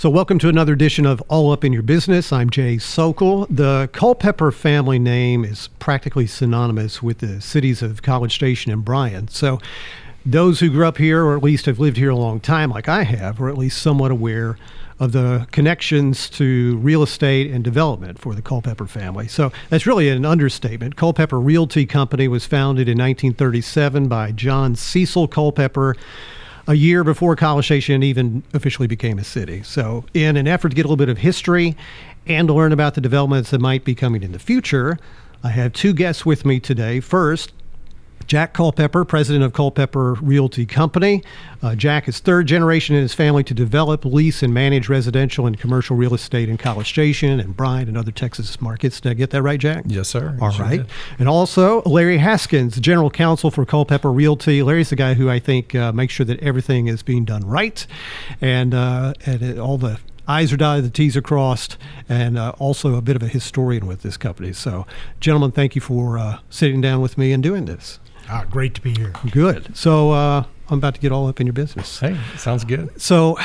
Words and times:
So, 0.00 0.08
welcome 0.08 0.38
to 0.38 0.48
another 0.48 0.72
edition 0.72 1.04
of 1.04 1.22
All 1.28 1.52
Up 1.52 1.62
in 1.62 1.74
Your 1.74 1.82
Business. 1.82 2.32
I'm 2.32 2.48
Jay 2.48 2.78
Sokol. 2.78 3.46
The 3.50 3.90
Culpepper 3.92 4.50
family 4.50 4.98
name 4.98 5.44
is 5.44 5.68
practically 5.78 6.26
synonymous 6.26 7.02
with 7.02 7.18
the 7.18 7.38
cities 7.42 7.82
of 7.82 8.00
College 8.00 8.34
Station 8.34 8.72
and 8.72 8.82
Bryan. 8.82 9.28
So, 9.28 9.58
those 10.24 10.60
who 10.60 10.70
grew 10.70 10.86
up 10.86 10.96
here, 10.96 11.22
or 11.22 11.36
at 11.36 11.42
least 11.42 11.66
have 11.66 11.78
lived 11.78 11.98
here 11.98 12.08
a 12.08 12.16
long 12.16 12.40
time, 12.40 12.70
like 12.70 12.88
I 12.88 13.02
have, 13.02 13.42
are 13.42 13.50
at 13.50 13.58
least 13.58 13.82
somewhat 13.82 14.10
aware 14.10 14.56
of 14.98 15.12
the 15.12 15.46
connections 15.50 16.30
to 16.30 16.78
real 16.78 17.02
estate 17.02 17.50
and 17.50 17.62
development 17.62 18.18
for 18.18 18.34
the 18.34 18.40
Culpepper 18.40 18.86
family. 18.86 19.28
So 19.28 19.52
that's 19.68 19.86
really 19.86 20.08
an 20.08 20.24
understatement. 20.24 20.96
Culpepper 20.96 21.38
Realty 21.38 21.84
Company 21.84 22.26
was 22.26 22.46
founded 22.46 22.88
in 22.88 22.96
1937 22.96 24.08
by 24.08 24.32
John 24.32 24.76
Cecil 24.76 25.28
Culpepper 25.28 25.94
a 26.66 26.74
year 26.74 27.04
before 27.04 27.36
College 27.36 27.64
Station 27.64 28.02
even 28.02 28.42
officially 28.54 28.88
became 28.88 29.18
a 29.18 29.24
city. 29.24 29.62
So, 29.62 30.04
in 30.14 30.36
an 30.36 30.46
effort 30.46 30.70
to 30.70 30.74
get 30.74 30.82
a 30.82 30.88
little 30.88 30.96
bit 30.96 31.08
of 31.08 31.18
history 31.18 31.76
and 32.26 32.48
to 32.48 32.54
learn 32.54 32.72
about 32.72 32.94
the 32.94 33.00
developments 33.00 33.50
that 33.50 33.60
might 33.60 33.84
be 33.84 33.94
coming 33.94 34.22
in 34.22 34.32
the 34.32 34.38
future, 34.38 34.98
I 35.42 35.50
have 35.50 35.72
two 35.72 35.92
guests 35.92 36.26
with 36.26 36.44
me 36.44 36.60
today. 36.60 37.00
First, 37.00 37.52
Jack 38.30 38.52
Culpepper, 38.52 39.04
president 39.04 39.44
of 39.44 39.52
Culpepper 39.52 40.12
Realty 40.22 40.64
Company. 40.64 41.24
Uh, 41.64 41.74
Jack 41.74 42.06
is 42.06 42.20
third 42.20 42.46
generation 42.46 42.94
in 42.94 43.02
his 43.02 43.12
family 43.12 43.42
to 43.42 43.52
develop, 43.52 44.04
lease, 44.04 44.40
and 44.40 44.54
manage 44.54 44.88
residential 44.88 45.46
and 45.46 45.58
commercial 45.58 45.96
real 45.96 46.14
estate 46.14 46.48
in 46.48 46.56
College 46.56 46.88
Station 46.88 47.40
and 47.40 47.56
Bryan 47.56 47.88
and 47.88 47.98
other 47.98 48.12
Texas 48.12 48.60
markets. 48.60 49.00
Did 49.00 49.10
I 49.10 49.14
get 49.14 49.30
that 49.30 49.42
right, 49.42 49.58
Jack? 49.58 49.82
Yes, 49.88 50.06
sir. 50.06 50.38
All 50.40 50.52
sure 50.52 50.64
right. 50.64 50.76
Did. 50.76 50.86
And 51.18 51.28
also 51.28 51.82
Larry 51.82 52.18
Haskins, 52.18 52.78
general 52.78 53.10
counsel 53.10 53.50
for 53.50 53.66
Culpepper 53.66 54.12
Realty. 54.12 54.62
Larry's 54.62 54.90
the 54.90 54.96
guy 54.96 55.14
who 55.14 55.28
I 55.28 55.40
think 55.40 55.74
uh, 55.74 55.90
makes 55.90 56.14
sure 56.14 56.26
that 56.26 56.38
everything 56.38 56.86
is 56.86 57.02
being 57.02 57.24
done 57.24 57.44
right 57.44 57.84
and, 58.40 58.72
uh, 58.74 59.12
and 59.26 59.42
it, 59.42 59.58
all 59.58 59.76
the 59.76 59.98
I's 60.28 60.52
are 60.52 60.56
dotted, 60.56 60.84
the 60.84 60.90
T's 60.90 61.16
are 61.16 61.22
crossed, 61.22 61.76
and 62.08 62.38
uh, 62.38 62.52
also 62.60 62.94
a 62.94 63.02
bit 63.02 63.16
of 63.16 63.24
a 63.24 63.28
historian 63.28 63.88
with 63.88 64.02
this 64.02 64.16
company. 64.16 64.52
So, 64.52 64.86
gentlemen, 65.18 65.50
thank 65.50 65.74
you 65.74 65.80
for 65.80 66.16
uh, 66.16 66.38
sitting 66.48 66.80
down 66.80 67.00
with 67.00 67.18
me 67.18 67.32
and 67.32 67.42
doing 67.42 67.64
this. 67.64 67.98
Ah, 68.32 68.44
great 68.48 68.74
to 68.74 68.80
be 68.80 68.92
here. 68.94 69.12
Good. 69.32 69.76
So 69.76 70.12
uh, 70.12 70.44
I'm 70.68 70.78
about 70.78 70.94
to 70.94 71.00
get 71.00 71.10
all 71.10 71.26
up 71.26 71.40
in 71.40 71.46
your 71.48 71.52
business. 71.52 71.98
Hey, 71.98 72.16
sounds 72.36 72.64
good. 72.64 73.00
So, 73.00 73.36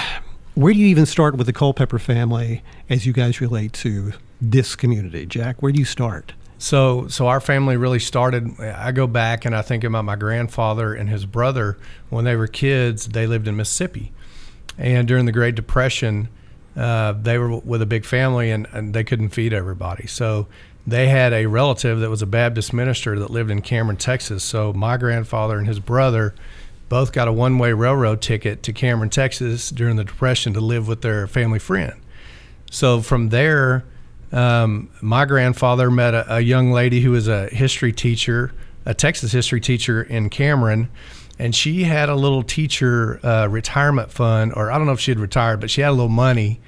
where 0.53 0.71
do 0.73 0.79
you 0.79 0.85
even 0.87 1.07
start 1.07 1.35
with 1.35 1.47
the 1.47 1.53
Culpepper 1.53 1.97
family 1.97 2.63
as 2.87 3.05
you 3.05 3.11
guys 3.11 3.41
relate 3.41 3.73
to 3.73 4.13
this 4.39 4.75
community, 4.75 5.25
Jack? 5.25 5.61
Where 5.61 5.71
do 5.71 5.79
you 5.79 5.85
start? 5.85 6.33
So, 6.59 7.07
so 7.07 7.27
our 7.27 7.41
family 7.41 7.77
really 7.77 7.99
started. 7.99 8.59
I 8.59 8.91
go 8.91 9.07
back 9.07 9.43
and 9.43 9.55
I 9.55 9.63
think 9.63 9.83
about 9.83 10.05
my 10.05 10.15
grandfather 10.15 10.93
and 10.93 11.09
his 11.09 11.25
brother 11.25 11.77
when 12.09 12.23
they 12.23 12.35
were 12.35 12.47
kids. 12.47 13.07
They 13.07 13.25
lived 13.25 13.47
in 13.47 13.55
Mississippi, 13.55 14.13
and 14.77 15.07
during 15.07 15.25
the 15.25 15.31
Great 15.31 15.55
Depression, 15.55 16.29
uh, 16.75 17.13
they 17.13 17.37
were 17.37 17.57
with 17.57 17.81
a 17.81 17.85
big 17.85 18.05
family 18.05 18.51
and, 18.51 18.67
and 18.71 18.93
they 18.93 19.03
couldn't 19.03 19.29
feed 19.29 19.53
everybody. 19.53 20.07
So 20.07 20.47
they 20.85 21.07
had 21.07 21.33
a 21.33 21.45
relative 21.47 21.99
that 22.01 22.09
was 22.09 22.21
a 22.21 22.27
Baptist 22.27 22.73
minister 22.73 23.17
that 23.19 23.31
lived 23.31 23.49
in 23.49 23.61
Cameron, 23.61 23.97
Texas. 23.97 24.43
So 24.43 24.73
my 24.73 24.97
grandfather 24.97 25.57
and 25.57 25.67
his 25.67 25.79
brother 25.79 26.35
both 26.89 27.11
got 27.11 27.27
a 27.27 27.33
one 27.33 27.57
way 27.57 27.73
railroad 27.73 28.21
ticket 28.21 28.61
to 28.63 28.73
Cameron, 28.73 29.09
Texas 29.09 29.69
during 29.69 29.95
the 29.95 30.03
Depression 30.03 30.53
to 30.53 30.61
live 30.61 30.87
with 30.87 31.01
their 31.01 31.27
family 31.27 31.59
friend. 31.59 31.93
So 32.69 33.01
from 33.01 33.29
there, 33.29 33.85
um, 34.31 34.89
my 35.01 35.25
grandfather 35.25 35.89
met 35.89 36.13
a, 36.13 36.35
a, 36.35 36.39
young 36.41 36.71
lady 36.71 37.01
who 37.01 37.11
was 37.11 37.27
a 37.27 37.47
history 37.47 37.93
teacher, 37.93 38.51
a 38.85 38.93
Texas 38.93 39.31
history 39.31 39.61
teacher 39.61 40.01
in 40.03 40.29
Cameron. 40.29 40.89
And 41.37 41.53
she 41.53 41.83
had 41.83 42.09
a 42.09 42.15
little 42.15 42.43
teacher 42.43 43.19
uh, 43.25 43.47
retirement 43.47 44.11
fund, 44.11 44.53
or 44.55 44.71
I 44.71 44.77
don't 44.77 44.87
know 44.87 44.93
if 44.93 44.99
she 44.99 45.11
had 45.11 45.19
retired, 45.19 45.59
but 45.59 45.69
she 45.69 45.81
had 45.81 45.89
a 45.89 45.91
little 45.91 46.07
money. 46.07 46.61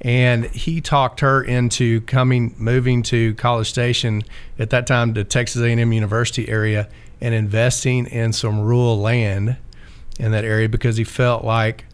And 0.00 0.46
he 0.46 0.80
talked 0.80 1.20
her 1.20 1.42
into 1.42 2.00
coming 2.02 2.54
moving 2.58 3.02
to 3.04 3.34
College 3.34 3.68
Station 3.68 4.22
at 4.58 4.70
that 4.70 4.86
time 4.86 5.14
to 5.14 5.24
Texas 5.24 5.62
A&M 5.62 5.92
University 5.92 6.48
area 6.48 6.88
and 7.20 7.34
investing 7.34 8.06
in 8.06 8.32
some 8.32 8.60
rural 8.60 8.98
land 9.00 9.56
in 10.18 10.32
that 10.32 10.44
area 10.44 10.68
because 10.68 10.96
he 10.96 11.04
felt 11.04 11.44
like 11.44 11.84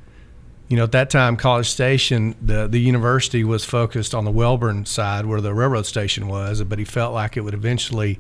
you 0.69 0.77
know 0.77 0.85
at 0.85 0.93
that 0.93 1.11
time 1.11 1.37
College 1.37 1.69
Station 1.69 2.35
the 2.41 2.67
the 2.67 2.81
university 2.81 3.45
was 3.45 3.65
focused 3.65 4.15
on 4.15 4.25
the 4.25 4.31
Wellborn 4.31 4.87
side 4.87 5.27
where 5.27 5.41
the 5.41 5.53
railroad 5.55 5.87
station 5.87 6.29
was 6.29 6.63
but 6.65 6.79
he 6.79 6.85
felt 6.85 7.13
like 7.13 7.37
it 7.37 7.43
would 7.43 7.55
eventually 7.55 8.19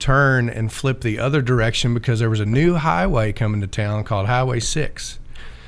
turn 0.00 0.48
and 0.48 0.72
flip 0.72 1.02
the 1.02 1.18
other 1.18 1.42
direction 1.42 1.94
because 1.94 2.18
there 2.18 2.30
was 2.30 2.40
a 2.40 2.46
new 2.46 2.74
highway 2.74 3.32
coming 3.32 3.60
to 3.60 3.66
town 3.66 4.04
called 4.04 4.26
Highway 4.26 4.60
6 4.60 5.18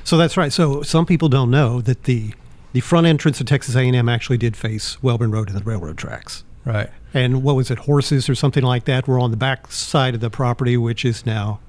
so 0.03 0.17
that's 0.17 0.35
right 0.35 0.51
so 0.51 0.81
some 0.81 1.05
people 1.05 1.29
don't 1.29 1.51
know 1.51 1.79
that 1.81 2.03
the 2.03 2.33
the 2.73 2.81
front 2.81 3.07
entrance 3.07 3.39
of 3.39 3.45
Texas 3.45 3.75
A&M 3.75 4.09
actually 4.09 4.37
did 4.37 4.57
face 4.57 5.01
Wellborn 5.01 5.31
Road 5.31 5.47
and 5.49 5.57
the 5.57 5.63
railroad 5.63 5.97
tracks. 5.97 6.43
Right. 6.65 6.89
And 7.13 7.43
what 7.43 7.55
was 7.55 7.69
it, 7.69 7.79
horses 7.79 8.27
or 8.27 8.35
something 8.35 8.63
like 8.63 8.85
that 8.85 9.07
were 9.07 9.19
on 9.19 9.31
the 9.31 9.37
back 9.37 9.71
side 9.71 10.15
of 10.15 10.21
the 10.21 10.31
property, 10.31 10.75
which 10.75 11.05
is 11.05 11.25
now 11.25 11.59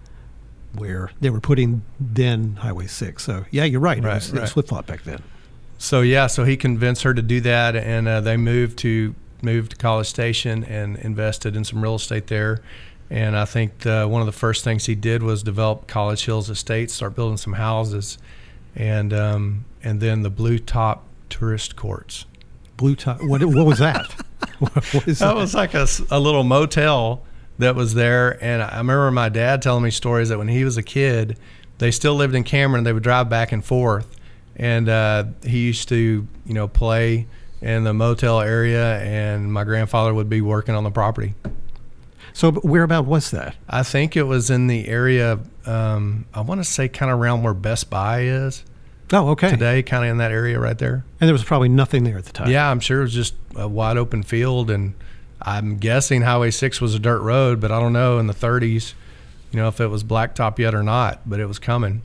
where 0.74 1.10
they 1.20 1.30
were 1.30 1.40
putting 1.40 1.82
then 2.00 2.56
Highway 2.56 2.86
6. 2.86 3.22
So, 3.22 3.44
yeah, 3.50 3.64
you're 3.64 3.80
right. 3.80 4.02
right 4.02 4.12
it 4.12 4.14
was, 4.14 4.32
right. 4.32 4.40
was 4.40 4.52
flip 4.52 4.68
flop 4.68 4.86
back 4.86 5.02
then. 5.02 5.22
So, 5.76 6.00
yeah, 6.00 6.26
so 6.26 6.44
he 6.44 6.56
convinced 6.56 7.02
her 7.02 7.12
to 7.12 7.20
do 7.20 7.40
that, 7.42 7.76
and 7.76 8.08
uh, 8.08 8.22
they 8.22 8.38
moved 8.38 8.78
to 8.78 9.14
moved 9.44 9.72
to 9.72 9.76
College 9.76 10.06
Station 10.06 10.64
and 10.64 10.96
invested 10.96 11.54
in 11.54 11.64
some 11.64 11.82
real 11.82 11.96
estate 11.96 12.26
there. 12.26 12.62
And 13.10 13.36
I 13.36 13.44
think 13.44 13.80
the, 13.80 14.08
one 14.08 14.22
of 14.22 14.26
the 14.26 14.32
first 14.32 14.64
things 14.64 14.86
he 14.86 14.94
did 14.94 15.22
was 15.22 15.42
develop 15.42 15.86
College 15.86 16.24
Hills 16.24 16.48
Estates, 16.48 16.94
start 16.94 17.14
building 17.14 17.36
some 17.36 17.52
houses 17.52 18.18
and 18.76 19.12
um, 19.12 19.64
and 19.82 20.00
then 20.00 20.22
the 20.22 20.30
Blue 20.30 20.58
Top 20.58 21.06
Tourist 21.28 21.76
Courts. 21.76 22.26
Blue 22.76 22.96
Top. 22.96 23.22
What 23.22 23.44
what 23.44 23.66
was 23.66 23.78
that? 23.78 24.12
what 24.58 25.08
is 25.08 25.18
that? 25.18 25.26
That 25.26 25.36
was 25.36 25.54
like 25.54 25.74
a, 25.74 25.86
a 26.10 26.18
little 26.18 26.44
motel 26.44 27.22
that 27.58 27.74
was 27.76 27.94
there, 27.94 28.42
and 28.42 28.62
I 28.62 28.78
remember 28.78 29.10
my 29.10 29.28
dad 29.28 29.62
telling 29.62 29.84
me 29.84 29.90
stories 29.90 30.28
that 30.30 30.38
when 30.38 30.48
he 30.48 30.64
was 30.64 30.76
a 30.76 30.82
kid, 30.82 31.38
they 31.78 31.90
still 31.90 32.14
lived 32.14 32.34
in 32.34 32.44
Cameron. 32.44 32.84
They 32.84 32.92
would 32.92 33.02
drive 33.02 33.28
back 33.28 33.52
and 33.52 33.64
forth, 33.64 34.16
and 34.56 34.88
uh, 34.88 35.24
he 35.44 35.60
used 35.60 35.88
to 35.90 36.26
you 36.44 36.54
know 36.54 36.66
play 36.66 37.26
in 37.60 37.84
the 37.84 37.94
motel 37.94 38.40
area, 38.40 38.98
and 39.00 39.52
my 39.52 39.64
grandfather 39.64 40.12
would 40.12 40.28
be 40.28 40.40
working 40.40 40.74
on 40.74 40.84
the 40.84 40.90
property. 40.90 41.34
So 42.34 42.50
whereabout 42.50 43.06
was 43.06 43.30
that? 43.30 43.54
I 43.68 43.84
think 43.84 44.16
it 44.16 44.24
was 44.24 44.50
in 44.50 44.66
the 44.66 44.88
area. 44.88 45.38
Um, 45.66 46.26
I 46.34 46.40
want 46.40 46.60
to 46.60 46.64
say 46.64 46.88
kind 46.88 47.12
of 47.12 47.20
around 47.20 47.44
where 47.44 47.54
Best 47.54 47.90
Buy 47.90 48.22
is. 48.22 48.64
Oh, 49.12 49.30
okay. 49.30 49.50
Today, 49.50 49.82
kind 49.82 50.04
of 50.04 50.10
in 50.10 50.18
that 50.18 50.32
area 50.32 50.58
right 50.58 50.76
there. 50.76 51.04
And 51.20 51.28
there 51.28 51.32
was 51.32 51.44
probably 51.44 51.68
nothing 51.68 52.02
there 52.02 52.18
at 52.18 52.24
the 52.24 52.32
time. 52.32 52.50
Yeah, 52.50 52.68
I'm 52.68 52.80
sure 52.80 53.00
it 53.00 53.04
was 53.04 53.14
just 53.14 53.34
a 53.54 53.68
wide 53.68 53.96
open 53.96 54.24
field, 54.24 54.70
and 54.70 54.94
I'm 55.40 55.76
guessing 55.76 56.22
Highway 56.22 56.50
Six 56.50 56.80
was 56.80 56.94
a 56.94 56.98
dirt 56.98 57.20
road, 57.20 57.60
but 57.60 57.70
I 57.70 57.78
don't 57.78 57.92
know 57.92 58.18
in 58.18 58.26
the 58.26 58.34
30s, 58.34 58.94
you 59.52 59.60
know, 59.60 59.68
if 59.68 59.80
it 59.80 59.86
was 59.86 60.02
blacktop 60.02 60.58
yet 60.58 60.74
or 60.74 60.82
not. 60.82 61.20
But 61.28 61.38
it 61.38 61.46
was 61.46 61.60
coming. 61.60 62.02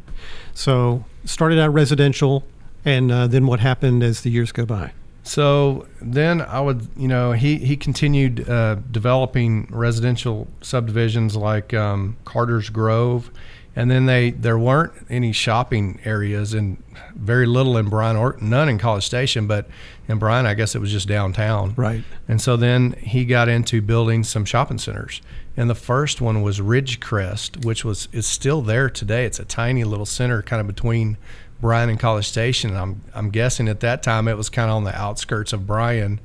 So 0.53 1.05
started 1.25 1.57
out 1.57 1.73
residential, 1.73 2.43
and 2.85 3.11
uh, 3.11 3.25
then 3.25 3.47
what 3.47 3.61
happened 3.61 4.03
as 4.03 4.21
the 4.21 4.29
years 4.29 4.51
go 4.51 4.65
by? 4.65 4.91
So 5.23 5.87
then 6.01 6.41
I 6.41 6.59
would, 6.59 6.87
you 6.95 7.07
know, 7.07 7.33
he, 7.33 7.57
he 7.57 7.77
continued 7.77 8.49
uh, 8.49 8.75
developing 8.89 9.67
residential 9.69 10.47
subdivisions 10.61 11.35
like 11.35 11.73
um, 11.73 12.17
Carter's 12.25 12.69
Grove. 12.69 13.31
And 13.75 13.89
then 13.89 14.07
they 14.07 14.31
there 14.31 14.57
weren't 14.57 14.93
any 15.09 15.31
shopping 15.31 16.01
areas 16.03 16.53
and 16.53 16.83
very 17.15 17.45
little 17.45 17.77
in 17.77 17.87
Bryan 17.87 18.17
or 18.17 18.37
none 18.41 18.67
in 18.67 18.77
College 18.77 19.05
Station, 19.05 19.47
but 19.47 19.69
in 20.07 20.17
Bryan, 20.17 20.45
I 20.45 20.53
guess 20.55 20.75
it 20.75 20.79
was 20.79 20.91
just 20.91 21.07
downtown. 21.07 21.75
Right. 21.77 22.03
And 22.27 22.41
so 22.41 22.57
then 22.57 22.93
he 22.93 23.25
got 23.25 23.47
into 23.47 23.81
building 23.81 24.23
some 24.23 24.43
shopping 24.43 24.79
centers. 24.79 25.21
And 25.55 25.69
the 25.69 25.75
first 25.75 26.19
one 26.19 26.41
was 26.41 26.59
Ridgecrest, 26.59 27.63
which 27.63 27.85
was 27.85 28.09
is 28.11 28.25
still 28.25 28.61
there 28.61 28.89
today. 28.89 29.25
It's 29.25 29.39
a 29.39 29.45
tiny 29.45 29.83
little 29.83 30.05
center 30.05 30.41
kind 30.41 30.59
of 30.59 30.67
between 30.67 31.17
Bryan 31.61 31.89
and 31.89 31.99
College 31.99 32.27
Station. 32.27 32.75
I'm 32.75 33.01
I'm 33.13 33.29
guessing 33.29 33.67
at 33.67 33.79
that 33.81 34.03
time 34.03 34.27
it 34.27 34.37
was 34.37 34.49
kind 34.49 34.69
of 34.69 34.77
on 34.77 34.83
the 34.83 34.95
outskirts 34.95 35.53
of 35.53 35.67
Bryan, 35.67 36.19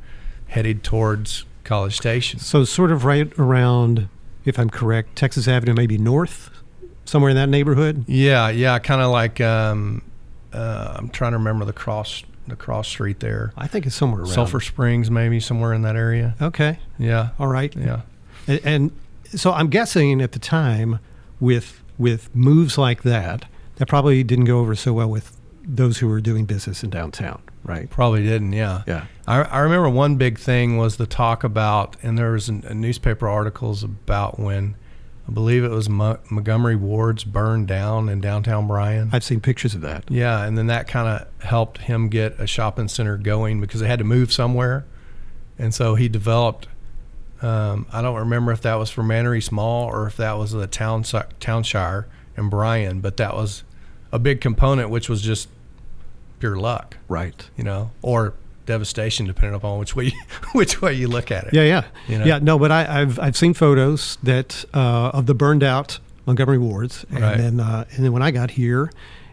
headed 0.49 0.83
towards 0.83 1.45
College 1.65 1.97
Station. 1.97 2.39
So 2.39 2.65
sort 2.65 2.93
of 2.93 3.05
right 3.05 3.33
around, 3.39 4.09
if 4.45 4.59
I'm 4.59 4.71
correct, 4.71 5.17
Texas 5.17 5.49
Avenue, 5.49 5.75
maybe 5.75 5.99
north, 5.99 6.51
somewhere 7.05 7.31
in 7.31 7.37
that 7.37 7.49
neighborhood. 7.49 8.05
Yeah, 8.07 8.49
yeah, 8.49 8.79
kind 8.79 9.01
of 9.01 9.11
like 9.11 9.41
um, 9.41 10.03
uh, 10.53 10.95
I'm 10.97 11.09
trying 11.09 11.33
to 11.33 11.39
remember 11.39 11.65
the 11.65 11.73
cross 11.73 12.23
the 12.47 12.57
cross 12.57 12.89
street 12.89 13.21
there. 13.21 13.53
I 13.57 13.67
think 13.67 13.87
it's 13.87 13.95
somewhere 13.97 14.21
around 14.21 14.33
Sulphur 14.33 14.61
Springs, 14.61 15.11
maybe 15.11 15.41
somewhere 15.41 15.73
in 15.73 15.83
that 15.83 15.97
area. 15.97 16.35
Okay. 16.41 16.79
Yeah. 16.99 17.31
All 17.39 17.47
right. 17.47 17.75
Yeah. 17.75 18.03
And, 18.47 18.61
and 18.65 18.91
so 19.29 19.53
I'm 19.53 19.69
guessing 19.69 20.21
at 20.21 20.33
the 20.33 20.39
time, 20.39 20.99
with 21.41 21.83
with 21.99 22.35
moves 22.35 22.77
like 22.77 23.03
that 23.03 23.47
that 23.77 23.87
probably 23.87 24.23
didn't 24.23 24.45
go 24.45 24.61
over 24.61 24.75
so 24.75 24.93
well 24.93 25.09
with 25.09 25.37
those 25.67 25.99
who 25.99 26.09
were 26.09 26.21
doing 26.21 26.45
business 26.45 26.83
in 26.85 26.91
downtown, 26.91 27.41
right? 27.65 27.89
Probably 27.89 28.23
didn't, 28.23 28.53
yeah. 28.53 28.83
Yeah. 28.87 29.07
I, 29.27 29.43
I 29.43 29.59
remember 29.61 29.89
one 29.89 30.17
big 30.17 30.39
thing 30.39 30.77
was 30.77 30.97
the 30.97 31.07
talk 31.07 31.43
about, 31.43 31.97
and 32.03 32.19
there 32.19 32.33
was 32.33 32.49
a, 32.49 32.53
a 32.67 32.75
newspaper 32.75 33.29
articles 33.29 33.83
about 33.83 34.39
when 34.39 34.77
I 35.27 35.33
believe 35.33 35.65
it 35.65 35.71
was 35.71 35.89
Mo- 35.89 36.19
Montgomery 36.31 36.77
Ward's 36.77 37.25
burned 37.25 37.67
down 37.67 38.11
in 38.11 38.21
downtown 38.21 38.67
Bryan. 38.67 39.09
I've 39.13 39.25
seen 39.25 39.41
pictures 39.41 39.75
of 39.75 39.81
that. 39.81 40.05
Yeah, 40.11 40.45
and 40.45 40.59
then 40.59 40.67
that 40.67 40.87
kind 40.87 41.09
of 41.09 41.45
helped 41.45 41.79
him 41.79 42.09
get 42.09 42.39
a 42.39 42.47
shopping 42.47 42.89
center 42.89 43.17
going 43.17 43.61
because 43.61 43.81
they 43.81 43.89
had 43.89 44.01
to 44.01 44.05
move 44.05 44.33
somewhere, 44.33 44.85
and 45.59 45.75
so 45.75 45.95
he 45.95 46.09
developed. 46.09 46.69
Um, 47.43 47.87
I 47.93 48.01
don't 48.01 48.17
remember 48.17 48.53
if 48.53 48.63
that 48.63 48.77
was 48.77 48.91
for 48.91 49.03
Manor 49.03 49.35
East 49.35 49.53
Mall 49.53 49.85
or 49.85 50.07
if 50.07 50.17
that 50.17 50.39
was 50.39 50.53
the 50.53 50.67
town 50.67 51.03
Townshire 51.03 52.07
in 52.37 52.49
Bryan, 52.49 53.01
but 53.01 53.17
that 53.19 53.35
was 53.35 53.65
a 54.13 54.19
big 54.19 54.41
component, 54.41 54.91
which 54.91 55.09
was 55.09 55.23
just 55.23 55.49
pure 56.39 56.57
luck, 56.57 56.97
Right. 57.09 57.49
you 57.57 57.65
know, 57.65 57.91
or 58.03 58.35
devastation, 58.67 59.27
depending 59.27 59.55
upon 59.55 59.79
which 59.79 59.95
way 59.95 60.13
which 60.53 60.81
way 60.83 60.93
you 60.95 61.09
look 61.09 61.31
at 61.31 61.45
it. 61.45 61.55
Yeah, 61.55 61.63
yeah, 61.65 61.85
You 62.09 62.19
know? 62.19 62.25
yeah. 62.25 62.39
No, 62.41 62.59
but 62.59 62.71
I, 62.73 63.01
I've 63.03 63.19
I've 63.19 63.37
seen 63.37 63.55
photos 63.55 64.19
that 64.23 64.65
uh, 64.75 65.11
of 65.13 65.27
the 65.27 65.35
burned 65.35 65.63
out 65.63 65.99
Montgomery 66.27 66.59
wards, 66.59 67.05
and 67.11 67.21
Right. 67.21 67.37
then 67.39 67.61
uh, 67.61 67.85
and 67.95 68.05
then 68.05 68.13
when 68.13 68.23
I 68.23 68.31
got 68.31 68.53
here 68.53 68.91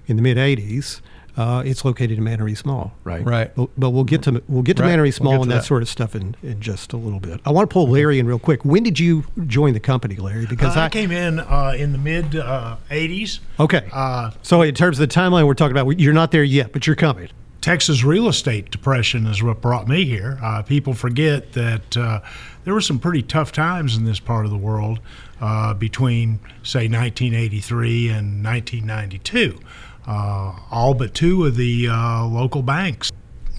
in 0.07 0.15
the 0.17 0.21
mid 0.21 0.37
'80s, 0.37 1.01
uh, 1.37 1.63
it's 1.65 1.85
located 1.85 2.17
in 2.17 2.23
Manor 2.23 2.47
East 2.47 2.65
Mall, 2.65 2.93
right? 3.03 3.23
Right. 3.25 3.55
But, 3.55 3.69
but 3.77 3.89
we'll 3.91 4.03
get 4.03 4.21
to 4.23 4.43
we'll 4.47 4.63
get 4.63 4.77
to 4.77 4.83
Right. 4.83 4.89
Manor 4.89 5.05
East 5.05 5.19
We'll 5.21 5.31
Mall 5.33 5.41
and 5.43 5.51
that, 5.51 5.55
that. 5.55 5.63
sort 5.65 5.81
of 5.81 5.89
stuff 5.89 6.15
in, 6.15 6.35
in 6.43 6.59
just 6.59 6.93
a 6.93 6.97
little 6.97 7.19
bit. 7.19 7.39
I 7.45 7.51
want 7.51 7.69
to 7.69 7.73
pull 7.73 7.87
Larry 7.87 8.19
in 8.19 8.25
real 8.27 8.39
quick. 8.39 8.65
When 8.65 8.83
did 8.83 8.99
you 8.99 9.23
join 9.47 9.73
the 9.73 9.79
company, 9.79 10.15
Larry? 10.15 10.45
Because 10.45 10.75
Uh, 10.75 10.81
I 10.81 10.85
I 10.85 10.89
came 10.89 11.11
in 11.11 11.39
uh, 11.39 11.73
in 11.77 11.91
the 11.93 11.97
mid 11.97 12.35
uh, 12.35 12.75
80s. 12.89 13.39
okay. 13.59 13.87
Uh, 13.93 14.31
so 14.41 14.61
in 14.61 14.75
terms 14.75 14.99
of 14.99 15.07
the 15.07 15.13
timeline 15.13 15.47
we're 15.47 15.53
talking 15.53 15.77
about, 15.77 15.99
you're 15.99 16.13
not 16.13 16.31
there 16.31 16.43
yet, 16.43 16.71
but 16.73 16.85
you're 16.87 16.95
coming. 16.95 17.29
Texas 17.61 18.03
real 18.03 18.27
estate 18.27 18.71
depression 18.71 19.27
is 19.27 19.43
what 19.43 19.61
brought 19.61 19.87
me 19.87 20.03
here. 20.03 20.39
Uh, 20.41 20.63
people 20.63 20.93
forget 20.95 21.53
that 21.53 21.95
uh, 21.95 22.19
there 22.63 22.73
were 22.73 22.81
some 22.81 22.97
pretty 22.97 23.21
tough 23.21 23.51
times 23.51 23.95
in 23.95 24.03
this 24.03 24.19
part 24.19 24.45
of 24.45 24.51
the 24.51 24.57
world 24.57 24.99
uh, 25.39 25.71
between, 25.75 26.39
say, 26.63 26.87
1983 26.87 28.09
and 28.09 28.43
1992. 28.43 29.59
Uh, 30.07 30.53
all 30.71 30.93
but 30.93 31.13
two 31.13 31.45
of 31.45 31.55
the 31.55 31.87
uh, 31.89 32.25
local 32.25 32.61
banks 32.61 33.11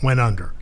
went 0.02 0.20
under. 0.20 0.52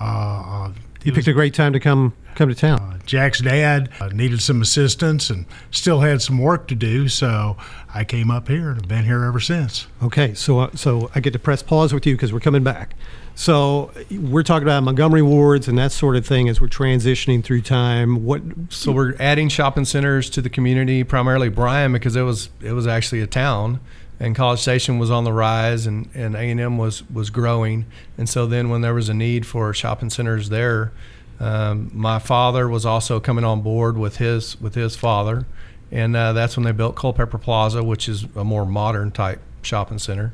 Uh, 0.00 0.70
it 1.00 1.06
You 1.06 1.12
was- 1.12 1.16
picked 1.18 1.28
a 1.28 1.32
great 1.32 1.54
time 1.54 1.72
to 1.72 1.80
come 1.80 2.14
come 2.34 2.48
to 2.48 2.54
town. 2.54 3.00
Jack's 3.04 3.40
dad 3.42 3.90
uh, 4.00 4.08
needed 4.08 4.40
some 4.40 4.62
assistance 4.62 5.28
and 5.28 5.44
still 5.70 6.00
had 6.00 6.22
some 6.22 6.38
work 6.38 6.66
to 6.68 6.74
do, 6.74 7.06
so 7.06 7.58
I 7.94 8.04
came 8.04 8.30
up 8.30 8.48
here 8.48 8.68
and 8.70 8.76
have 8.80 8.88
been 8.88 9.04
here 9.04 9.22
ever 9.24 9.38
since. 9.38 9.86
Okay, 10.02 10.32
so 10.32 10.60
uh, 10.60 10.70
so 10.74 11.10
I 11.14 11.20
get 11.20 11.34
to 11.34 11.38
press 11.38 11.62
pause 11.62 11.92
with 11.92 12.06
you 12.06 12.14
because 12.14 12.32
we're 12.32 12.40
coming 12.40 12.62
back. 12.64 12.94
So 13.34 13.90
we're 14.10 14.42
talking 14.42 14.62
about 14.64 14.82
Montgomery 14.82 15.22
wards 15.22 15.68
and 15.68 15.76
that 15.78 15.92
sort 15.92 16.16
of 16.16 16.26
thing 16.26 16.48
as 16.48 16.60
we're 16.60 16.68
transitioning 16.68 17.44
through 17.44 17.62
time. 17.62 18.24
What? 18.24 18.42
So 18.70 18.92
we're 18.92 19.14
adding 19.18 19.48
shopping 19.48 19.84
centers 19.84 20.28
to 20.30 20.40
the 20.42 20.50
community, 20.50 21.04
primarily 21.04 21.48
Bryan, 21.50 21.92
because 21.92 22.16
it 22.16 22.22
was 22.22 22.48
it 22.62 22.72
was 22.72 22.86
actually 22.86 23.20
a 23.20 23.26
town, 23.26 23.80
and 24.22 24.36
College 24.36 24.60
Station 24.60 25.00
was 25.00 25.10
on 25.10 25.24
the 25.24 25.32
rise, 25.32 25.84
and 25.84 26.08
and 26.14 26.36
A 26.36 26.38
and 26.38 26.60
M 26.60 26.78
was 26.78 27.02
was 27.10 27.28
growing, 27.28 27.86
and 28.16 28.28
so 28.28 28.46
then 28.46 28.70
when 28.70 28.80
there 28.80 28.94
was 28.94 29.08
a 29.08 29.14
need 29.14 29.44
for 29.44 29.74
shopping 29.74 30.10
centers 30.10 30.48
there, 30.48 30.92
um, 31.40 31.90
my 31.92 32.20
father 32.20 32.68
was 32.68 32.86
also 32.86 33.18
coming 33.18 33.44
on 33.44 33.62
board 33.62 33.98
with 33.98 34.18
his 34.18 34.60
with 34.60 34.76
his 34.76 34.94
father, 34.94 35.44
and 35.90 36.14
uh, 36.14 36.32
that's 36.32 36.56
when 36.56 36.62
they 36.62 36.70
built 36.70 36.94
Culpepper 36.94 37.36
Plaza, 37.36 37.82
which 37.82 38.08
is 38.08 38.24
a 38.36 38.44
more 38.44 38.64
modern 38.64 39.10
type 39.10 39.40
shopping 39.60 39.98
center. 39.98 40.32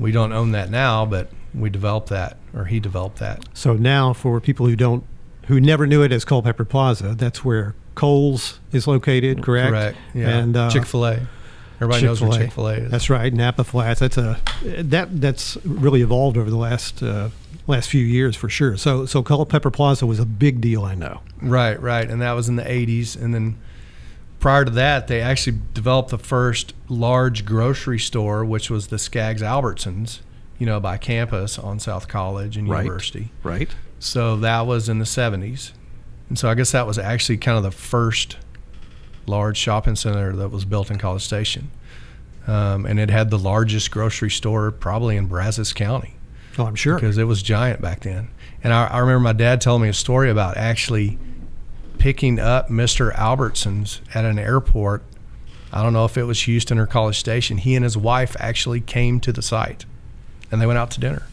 We 0.00 0.10
don't 0.10 0.32
own 0.32 0.50
that 0.52 0.68
now, 0.68 1.06
but 1.06 1.30
we 1.54 1.70
developed 1.70 2.08
that, 2.08 2.38
or 2.52 2.64
he 2.64 2.80
developed 2.80 3.18
that. 3.20 3.44
So 3.54 3.74
now, 3.74 4.12
for 4.12 4.40
people 4.40 4.66
who 4.66 4.74
don't, 4.74 5.04
who 5.46 5.60
never 5.60 5.86
knew 5.86 6.02
it 6.02 6.10
as 6.10 6.24
Culpepper 6.24 6.64
Plaza, 6.64 7.14
that's 7.14 7.44
where 7.44 7.76
Kohl's 7.94 8.58
is 8.72 8.88
located, 8.88 9.44
correct? 9.44 9.70
Correct. 9.70 9.98
Yeah. 10.12 10.38
And 10.38 10.56
uh, 10.56 10.70
Chick 10.70 10.86
Fil 10.86 11.06
A. 11.06 11.28
Everybody 11.80 12.04
knows 12.06 12.20
where 12.20 12.30
Chick-fil-A. 12.32 12.44
Chick 12.44 12.52
Fil 12.52 12.66
A 12.68 12.72
is. 12.74 12.90
That's 12.90 13.08
right, 13.10 13.32
Napa 13.32 13.64
Flats. 13.64 14.00
That's 14.00 14.16
a 14.18 14.40
that 14.64 15.20
that's 15.20 15.56
really 15.64 16.02
evolved 16.02 16.36
over 16.36 16.50
the 16.50 16.56
last 16.56 17.02
uh, 17.02 17.30
last 17.66 17.88
few 17.88 18.04
years 18.04 18.34
for 18.36 18.48
sure. 18.48 18.76
So 18.76 19.06
so 19.06 19.22
Culpepper 19.22 19.70
Plaza 19.70 20.04
was 20.06 20.18
a 20.18 20.26
big 20.26 20.60
deal, 20.60 20.84
I 20.84 20.94
know. 20.94 21.20
Right, 21.40 21.80
right. 21.80 22.08
And 22.08 22.20
that 22.20 22.32
was 22.32 22.48
in 22.48 22.56
the 22.56 22.64
80s. 22.64 23.20
And 23.20 23.32
then 23.32 23.58
prior 24.40 24.64
to 24.64 24.70
that, 24.72 25.06
they 25.06 25.20
actually 25.20 25.58
developed 25.72 26.10
the 26.10 26.18
first 26.18 26.74
large 26.88 27.44
grocery 27.44 27.98
store, 28.00 28.44
which 28.44 28.70
was 28.70 28.88
the 28.88 28.98
Skaggs 28.98 29.40
Albertsons, 29.42 30.18
you 30.58 30.66
know, 30.66 30.80
by 30.80 30.96
campus 30.96 31.58
on 31.60 31.78
South 31.78 32.08
College 32.08 32.56
and 32.56 32.68
Right. 32.68 32.82
University. 32.84 33.30
Right. 33.44 33.70
So 34.00 34.36
that 34.38 34.66
was 34.66 34.88
in 34.88 34.98
the 34.98 35.04
70s. 35.04 35.72
And 36.28 36.36
so 36.38 36.48
I 36.48 36.54
guess 36.54 36.72
that 36.72 36.86
was 36.86 36.98
actually 36.98 37.38
kind 37.38 37.56
of 37.56 37.62
the 37.62 37.70
first 37.70 38.36
large 39.28 39.56
shopping 39.56 39.96
center 39.96 40.34
that 40.36 40.48
was 40.50 40.64
built 40.64 40.90
in 40.90 40.98
College 40.98 41.22
Station. 41.22 41.70
Um, 42.46 42.86
and 42.86 42.98
it 42.98 43.10
had 43.10 43.30
the 43.30 43.38
largest 43.38 43.90
grocery 43.90 44.30
store 44.30 44.70
probably 44.70 45.16
in 45.18 45.26
Brazos 45.26 45.72
County 45.74 46.14
Oh, 46.58 46.64
I'm 46.64 46.74
sure. 46.74 46.94
because 46.94 47.18
it 47.18 47.24
was 47.24 47.42
giant 47.42 47.82
back 47.82 48.00
then. 48.00 48.28
And 48.64 48.72
I, 48.72 48.86
I 48.86 48.98
remember 49.00 49.20
my 49.20 49.32
dad 49.34 49.60
telling 49.60 49.82
me 49.82 49.88
a 49.88 49.92
story 49.92 50.30
about 50.30 50.56
actually 50.56 51.18
picking 51.98 52.38
up 52.38 52.68
Mr. 52.68 53.12
Albertsons 53.14 54.00
at 54.14 54.24
an 54.24 54.38
airport. 54.38 55.02
I 55.72 55.82
don't 55.82 55.92
know 55.92 56.06
if 56.06 56.16
it 56.16 56.22
was 56.24 56.42
Houston 56.42 56.78
or 56.78 56.86
College 56.86 57.18
Station. 57.18 57.58
He 57.58 57.74
and 57.74 57.84
his 57.84 57.96
wife 57.96 58.34
actually 58.40 58.80
came 58.80 59.20
to 59.20 59.32
the 59.32 59.42
site, 59.42 59.84
and 60.50 60.60
they 60.60 60.66
went 60.66 60.78
out 60.78 60.90
to 60.92 61.00
dinner. 61.00 61.24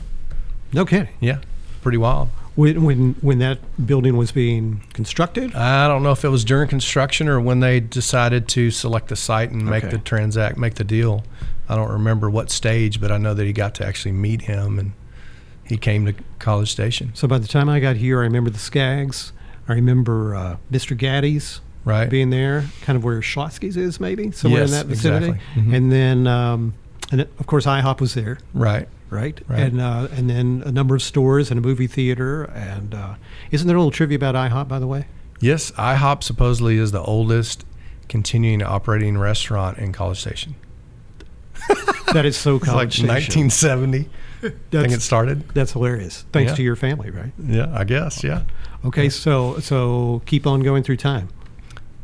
no 0.74 0.83
kidding. 0.86 1.13
Yeah, 1.21 1.39
pretty 1.81 1.98
wild. 1.98 2.27
When 2.55 2.83
when 2.83 3.15
when 3.21 3.39
that 3.39 3.59
building 3.85 4.15
was 4.15 4.31
being 4.31 4.81
constructed. 4.93 5.53
I 5.55 5.87
don't 5.89 6.03
know 6.03 6.11
if 6.13 6.23
it 6.23 6.29
was 6.29 6.45
during 6.45 6.69
construction 6.69 7.27
or 7.27 7.39
when 7.41 7.59
they 7.59 7.79
decided 7.81 8.47
to 8.49 8.71
select 8.71 9.09
the 9.09 9.15
site 9.17 9.51
and 9.51 9.65
make 9.65 9.83
Okay. 9.83 9.97
the 9.97 10.01
transact, 10.01 10.57
make 10.57 10.75
the 10.75 10.85
deal. 10.85 11.23
I 11.67 11.75
don't 11.75 11.91
remember 11.91 12.29
what 12.29 12.49
stage, 12.51 13.01
but 13.01 13.11
I 13.11 13.17
know 13.17 13.33
that 13.33 13.45
he 13.45 13.51
got 13.51 13.75
to 13.75 13.85
actually 13.85 14.13
meet 14.13 14.43
him 14.43 14.79
and 14.79 14.93
he 15.65 15.77
came 15.77 16.05
to 16.05 16.13
College 16.39 16.71
Station. 16.71 17.11
So 17.13 17.27
by 17.27 17.39
the 17.39 17.47
time 17.47 17.67
I 17.67 17.79
got 17.79 17.97
here, 17.97 18.19
I 18.19 18.23
remember 18.23 18.49
the 18.51 18.59
Skaggs. 18.59 19.33
I 19.67 19.73
remember 19.73 20.35
uh, 20.35 20.57
Mr. 20.71 20.95
Gatti's 20.97 21.59
Right. 21.83 22.09
being 22.09 22.29
there, 22.31 22.65
kind 22.81 22.95
of 22.97 23.03
where 23.03 23.19
Schlotzsky's 23.19 23.75
is, 23.77 23.99
maybe 23.99 24.31
somewhere 24.31 24.61
Yes, 24.61 24.71
in 24.71 24.77
that 24.77 24.85
vicinity. 24.87 25.25
exactly. 25.29 25.61
Mhm. 25.63 25.75
And 25.75 25.91
then, 25.91 26.27
um, 26.27 26.73
and 27.11 27.21
of 27.21 27.45
course, 27.47 27.65
IHOP 27.67 27.99
was 28.01 28.13
there, 28.15 28.37
Right. 28.55 28.87
Right? 29.09 29.39
Right. 29.47 29.59
And 29.59 29.81
uh, 29.81 30.07
and 30.11 30.29
then 30.29 30.63
a 30.65 30.71
number 30.71 30.95
of 30.95 31.01
stores 31.01 31.51
and 31.51 31.57
a 31.57 31.61
movie 31.61 31.87
theater. 31.87 32.43
And 32.45 32.93
uh, 32.93 33.15
isn't 33.51 33.67
there 33.67 33.75
a 33.75 33.79
little 33.79 33.91
trivia 33.91 34.15
about 34.17 34.35
IHOP, 34.35 34.67
by 34.67 34.79
the 34.79 34.87
way? 34.87 35.07
Yes, 35.41 35.71
IHOP 35.71 36.23
supposedly 36.23 36.77
is 36.77 36.91
the 36.91 37.01
oldest 37.01 37.65
continuing 38.09 38.63
operating 38.63 39.17
restaurant 39.17 39.77
in 39.77 39.91
College 39.91 40.19
Station. 40.19 40.55
That 42.13 42.25
is 42.25 42.38
so 42.38 42.55
It's 42.57 42.67
like 42.67 42.71
college 42.74 42.93
station. 42.93 43.07
1970. 43.09 43.97
I 44.00 44.41
think 44.41 44.55
That's, 44.69 44.93
it 44.93 45.01
started. 45.01 45.50
that's 45.50 45.71
hilarious. 45.74 46.24
Thanks 46.31 46.51
Yeah. 46.51 46.55
to 46.57 46.63
your 46.63 46.75
family, 46.75 47.09
right? 47.09 47.33
Yeah, 47.43 47.67
I 47.74 47.83
guess. 47.83 48.24
Yeah. 48.24 48.43
Okay, 48.85 49.09
so 49.09 49.57
so 49.59 50.21
keep 50.25 50.45
on 50.45 50.62
going 50.62 50.83
through 50.83 50.97
time. 50.97 51.29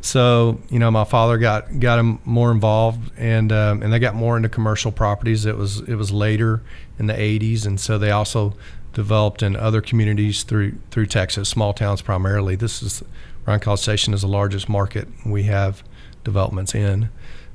So 0.02 0.60
you 0.70 0.80
know, 0.80 0.90
my 0.90 1.04
father 1.04 1.38
got 1.38 1.80
got 1.80 2.00
him 2.00 2.20
more 2.26 2.52
involved, 2.52 3.12
and 3.18 3.52
um, 3.52 3.84
and 3.84 3.94
they 3.94 4.00
got 4.00 4.16
more 4.16 4.36
into 4.36 4.50
commercial 4.50 4.92
properties. 4.92 5.46
It 5.46 5.56
was 5.56 5.80
it 5.82 5.96
was 5.96 6.12
later 6.12 6.62
in 6.98 7.06
the 7.08 7.14
'80s, 7.14 7.66
and 7.66 7.80
so 7.80 7.98
they 7.98 8.12
also 8.12 8.56
developed 8.94 9.42
in 9.44 9.56
other 9.56 9.80
communities 9.80 10.44
through 10.44 10.74
through 10.90 11.06
Texas, 11.06 11.48
small 11.50 11.74
towns 11.74 12.02
primarily. 12.02 12.56
This 12.56 12.82
is 12.82 13.04
Ryan 13.46 13.60
College 13.60 13.80
Station 13.80 14.14
is 14.14 14.22
the 14.22 14.28
largest 14.28 14.68
market 14.68 15.08
we 15.26 15.44
have 15.44 15.84
developments 16.24 16.74
in. 16.76 17.10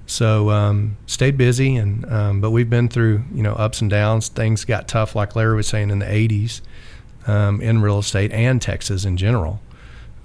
So 0.07 0.51
um, 0.51 0.97
stayed 1.07 1.37
busy, 1.37 1.75
and 1.75 2.05
um, 2.11 2.41
but 2.41 2.53
we've 2.53 2.71
been 2.71 2.89
through 2.89 3.25
you 3.35 3.43
know 3.43 3.55
ups 3.55 3.81
and 3.81 3.91
downs. 3.91 4.29
Things 4.29 4.65
got 4.65 4.87
tough, 4.87 5.17
like 5.17 5.35
Larry 5.35 5.57
was 5.57 5.67
saying 5.67 5.91
in 5.91 5.99
the 5.99 6.07
'80s, 6.07 6.61
um, 7.27 7.61
in 7.61 7.83
real 7.83 7.99
estate 7.99 8.31
and 8.31 8.63
Texas 8.63 9.05
in 9.05 9.17
general. 9.17 9.61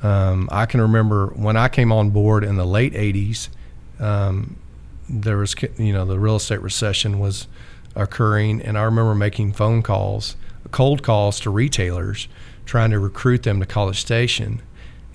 Um, 0.04 0.50
I 0.52 0.66
can 0.66 0.82
remember 0.82 1.28
when 1.28 1.58
I 1.58 1.68
came 1.68 1.92
on 1.92 2.10
board 2.10 2.44
in 2.44 2.56
the 2.56 2.66
late 2.66 2.94
'80s. 2.94 3.50
Um, 4.00 4.58
there 5.08 5.38
was, 5.38 5.56
you 5.78 5.94
know, 5.94 6.06
the 6.06 6.20
real 6.20 6.38
estate 6.38 6.62
recession 6.62 7.20
was 7.20 7.48
occurring, 7.96 8.62
and 8.62 8.78
I 8.78 8.84
remember 8.84 9.14
making 9.14 9.54
phone 9.54 9.84
calls, 9.84 10.36
cold 10.72 11.04
calls 11.04 11.40
to 11.42 11.50
retailers, 11.50 12.28
trying 12.66 12.92
to 12.92 13.00
recruit 13.00 13.44
them 13.44 13.60
to 13.60 13.66
College 13.66 14.00
Station. 14.00 14.62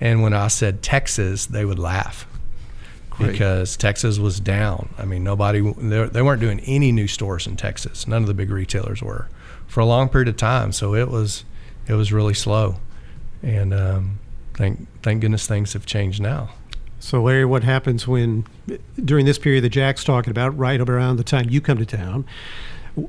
And 0.00 0.22
when 0.22 0.34
I 0.34 0.48
said 0.48 0.82
Texas, 0.82 1.46
they 1.46 1.64
would 1.64 1.78
laugh 1.78 2.26
Great. 3.10 3.32
because 3.32 3.76
Texas 3.76 4.18
was 4.18 4.40
down. 4.40 4.90
I 4.98 5.06
mean, 5.06 5.24
nobody 5.24 5.60
they, 5.60 6.04
they 6.04 6.22
weren't 6.22 6.40
doing 6.40 6.60
any 6.60 6.92
new 6.92 7.08
stores 7.08 7.46
in 7.46 7.56
Texas. 7.56 8.06
None 8.06 8.22
of 8.22 8.28
the 8.28 8.34
big 8.34 8.50
retailers 8.50 9.02
were 9.02 9.28
for 9.66 9.80
a 9.80 9.86
long 9.86 10.08
period 10.08 10.28
of 10.28 10.36
time. 10.36 10.72
So 10.72 10.94
it 10.94 11.08
was 11.08 11.44
it 11.88 11.94
was 11.94 12.12
really 12.12 12.34
slow, 12.34 12.76
and 13.42 13.72
um, 13.72 14.18
thank 14.56 14.86
thank 15.02 15.20
goodness 15.20 15.46
things 15.46 15.72
have 15.72 15.86
changed 15.86 16.20
now. 16.20 16.50
So, 16.98 17.22
Larry, 17.22 17.44
what 17.44 17.62
happens 17.62 18.08
when, 18.08 18.46
during 19.04 19.26
this 19.26 19.38
period 19.38 19.62
that 19.64 19.68
Jack's 19.68 20.02
talking 20.02 20.30
about, 20.30 20.56
right 20.56 20.80
around 20.80 21.18
the 21.18 21.24
time 21.24 21.50
you 21.50 21.60
come 21.60 21.78
to 21.78 21.86
town, 21.86 22.24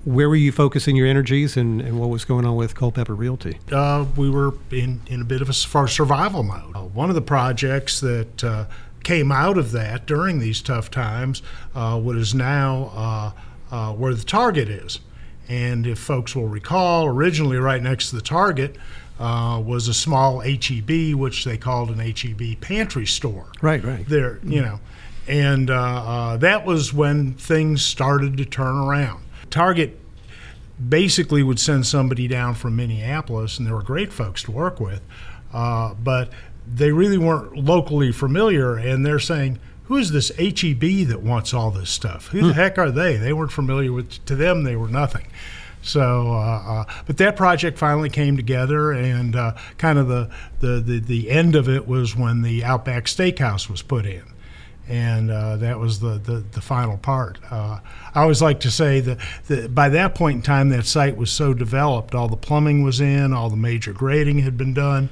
where 0.03 0.27
were 0.27 0.35
you 0.35 0.51
focusing 0.51 0.97
your 0.97 1.07
energies 1.07 1.55
and, 1.55 1.81
and 1.81 1.97
what 1.99 2.09
was 2.09 2.25
going 2.25 2.45
on 2.45 2.57
with 2.57 2.75
Culpepper 2.75 3.15
Realty? 3.15 3.59
uh, 3.71 4.05
we 4.17 4.29
were 4.29 4.53
in, 4.71 5.01
in 5.07 5.21
a 5.21 5.25
bit 5.25 5.41
of 5.41 5.49
a 5.49 5.53
for 5.53 5.87
survival 5.87 6.43
mode. 6.43 6.75
Uh, 6.75 6.81
one 6.81 7.09
of 7.09 7.15
the 7.15 7.21
projects 7.21 8.01
that 8.01 8.43
uh, 8.43 8.65
came 9.03 9.31
out 9.31 9.57
of 9.57 9.71
that 9.71 10.05
during 10.05 10.39
these 10.39 10.61
tough 10.61 10.91
times, 10.91 11.41
uh, 11.73 11.97
what 11.97 12.17
is 12.17 12.35
now 12.35 12.91
uh, 12.93 13.31
uh, 13.73 13.93
where 13.93 14.13
the 14.13 14.25
Target 14.25 14.67
is. 14.67 14.99
And 15.47 15.87
if 15.87 15.97
folks 15.97 16.35
will 16.35 16.49
recall, 16.49 17.05
originally 17.05 17.55
right 17.55 17.81
next 17.81 18.09
to 18.09 18.17
the 18.17 18.21
Target 18.21 18.75
uh, 19.19 19.61
was 19.65 19.87
a 19.87 19.93
small 19.93 20.39
HEB, 20.39 21.13
which 21.15 21.45
they 21.45 21.57
called 21.57 21.89
an 21.89 21.99
HEB 21.99 22.59
pantry 22.61 23.05
store. 23.05 23.47
Right, 23.61 23.83
right. 23.83 24.07
There, 24.07 24.39
you 24.43 24.61
know, 24.61 24.79
and 25.27 25.69
uh, 25.69 25.73
uh, 25.73 26.37
that 26.37 26.65
was 26.65 26.93
when 26.93 27.33
things 27.33 27.83
started 27.83 28.37
to 28.37 28.45
turn 28.45 28.77
around. 28.77 29.23
Target 29.49 29.99
basically 30.89 31.41
would 31.43 31.59
send 31.59 31.85
somebody 31.85 32.27
down 32.27 32.53
from 32.53 32.75
Minneapolis, 32.75 33.57
and 33.57 33.67
they 33.67 33.71
were 33.71 33.81
great 33.81 34.13
folks 34.13 34.43
to 34.43 34.51
work 34.51 34.79
with, 34.79 35.01
uh, 35.53 35.93
but 35.95 36.29
they 36.71 36.91
really 36.91 37.17
weren't 37.17 37.55
locally 37.57 38.11
familiar, 38.11 38.75
and 38.77 39.05
they're 39.05 39.19
saying, 39.19 39.59
who 39.85 39.95
is 39.95 40.11
this 40.11 40.29
HEB 40.37 41.07
that 41.07 41.21
wants 41.21 41.53
all 41.53 41.71
this 41.71 41.89
stuff? 41.89 42.27
Who 42.27 42.47
the 42.47 42.53
heck 42.53 42.77
are 42.77 42.91
they? 42.91 43.15
They 43.15 43.31
weren't 43.31 43.53
familiar 43.53 43.93
with. 43.93 44.23
To 44.25 44.35
them, 44.35 44.63
they 44.63 44.75
were 44.75 44.89
nothing. 44.89 45.27
So, 45.87 46.33
uh, 46.33 46.63
uh, 46.65 46.93
but 47.05 47.17
that 47.17 47.35
project 47.35 47.77
finally 47.77 48.09
came 48.09 48.35
together, 48.35 48.91
and 48.91 49.35
uh, 49.35 49.55
kind 49.77 49.97
of 49.97 50.07
the, 50.07 50.29
the, 50.59 50.79
the 50.79 50.99
the 50.99 51.29
end 51.29 51.55
of 51.55 51.69
it 51.69 51.87
was 51.87 52.15
when 52.15 52.41
the 52.41 52.63
Outback 52.63 53.05
Steakhouse 53.05 53.69
was 53.69 53.81
put 53.81 54.05
in, 54.05 54.23
and 54.87 55.31
uh, 55.31 55.57
that 55.57 55.79
was 55.79 55.99
the 55.99 56.17
the, 56.17 56.43
the 56.51 56.61
final 56.61 56.97
part. 56.97 57.39
Uh, 57.49 57.79
I 58.13 58.21
always 58.21 58.41
like 58.41 58.59
to 58.61 58.71
say 58.71 58.99
that, 58.99 59.17
that 59.47 59.73
by 59.73 59.89
that 59.89 60.13
point 60.13 60.35
in 60.37 60.41
time, 60.41 60.69
that 60.69 60.85
site 60.85 61.15
was 61.15 61.31
so 61.31 61.53
developed, 61.53 62.13
all 62.13 62.27
the 62.27 62.37
plumbing 62.37 62.83
was 62.83 62.99
in, 62.99 63.33
all 63.33 63.49
the 63.49 63.55
major 63.55 63.93
grading 63.93 64.39
had 64.39 64.57
been 64.57 64.73
done, 64.73 65.09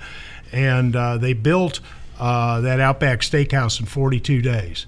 and 0.52 0.96
uh, 0.96 1.18
they 1.18 1.34
built 1.34 1.80
uh, 2.20 2.62
that 2.62 2.80
Outback 2.80 3.22
Steakhouse 3.22 3.80
in 3.80 3.86
42 3.86 4.42
days. 4.42 4.86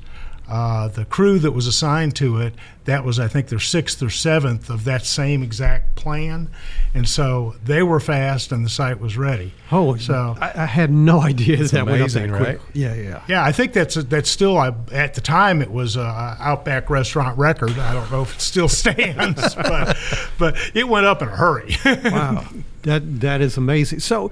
Uh, 0.50 0.88
the 0.88 1.04
crew 1.04 1.39
that 1.39 1.51
was 1.51 1.68
assigned 1.68 2.16
to 2.16 2.38
it, 2.38 2.54
that 2.86 3.04
was, 3.04 3.20
I 3.20 3.27
think, 3.27 3.48
their 3.50 3.60
sixth 3.60 4.01
or 4.01 4.10
seventh 4.10 4.70
of 4.70 4.86
that 4.86 5.06
same 5.06 5.44
exact 5.44 5.96
plan. 5.96 6.48
And 6.94 7.08
so 7.10 7.56
they 7.66 7.84
were 7.84 8.00
fast 8.00 8.54
and 8.54 8.66
the 8.66 8.70
site 8.70 9.01
was 9.01 9.18
ready. 9.18 9.54
Holy! 9.70 10.00
So- 10.00 10.38
I, 10.39 10.63
I 10.63 10.66
had 10.66 10.89
no 10.89 11.20
idea 11.22 11.58
that 11.58 11.74
went 11.86 11.89
up 11.89 11.96
amazing, 11.96 12.32
that 12.32 12.38
quick. 12.38 12.60
right? 12.60 12.68
Yeah, 12.74 12.94
yeah. 12.94 13.24
Yeah, 13.27 13.44
I 13.44 13.51
think 13.51 13.74
that's 13.74 13.96
that's 13.96 14.30
still 14.30 14.58
I, 14.58 14.72
at 14.94 15.16
the 15.16 15.22
time 15.22 15.62
it 15.62 15.70
was 15.70 15.98
a 15.98 16.38
Outback 16.39 16.89
restaurant 16.89 17.38
record. 17.38 17.77
I 17.77 17.94
don't 17.94 18.10
know 18.10 18.22
if 18.22 18.36
it 18.36 18.42
still 18.42 18.70
stands, 18.84 19.54
but 19.56 19.98
but 20.39 20.56
it 20.74 20.88
went 20.88 21.06
up 21.06 21.22
in 21.22 21.27
a 21.27 21.36
hurry. 21.36 21.75
Wow, 22.06 22.46
that 22.84 23.20
that 23.20 23.42
is 23.42 23.58
amazing. 23.58 24.00
So, 24.00 24.32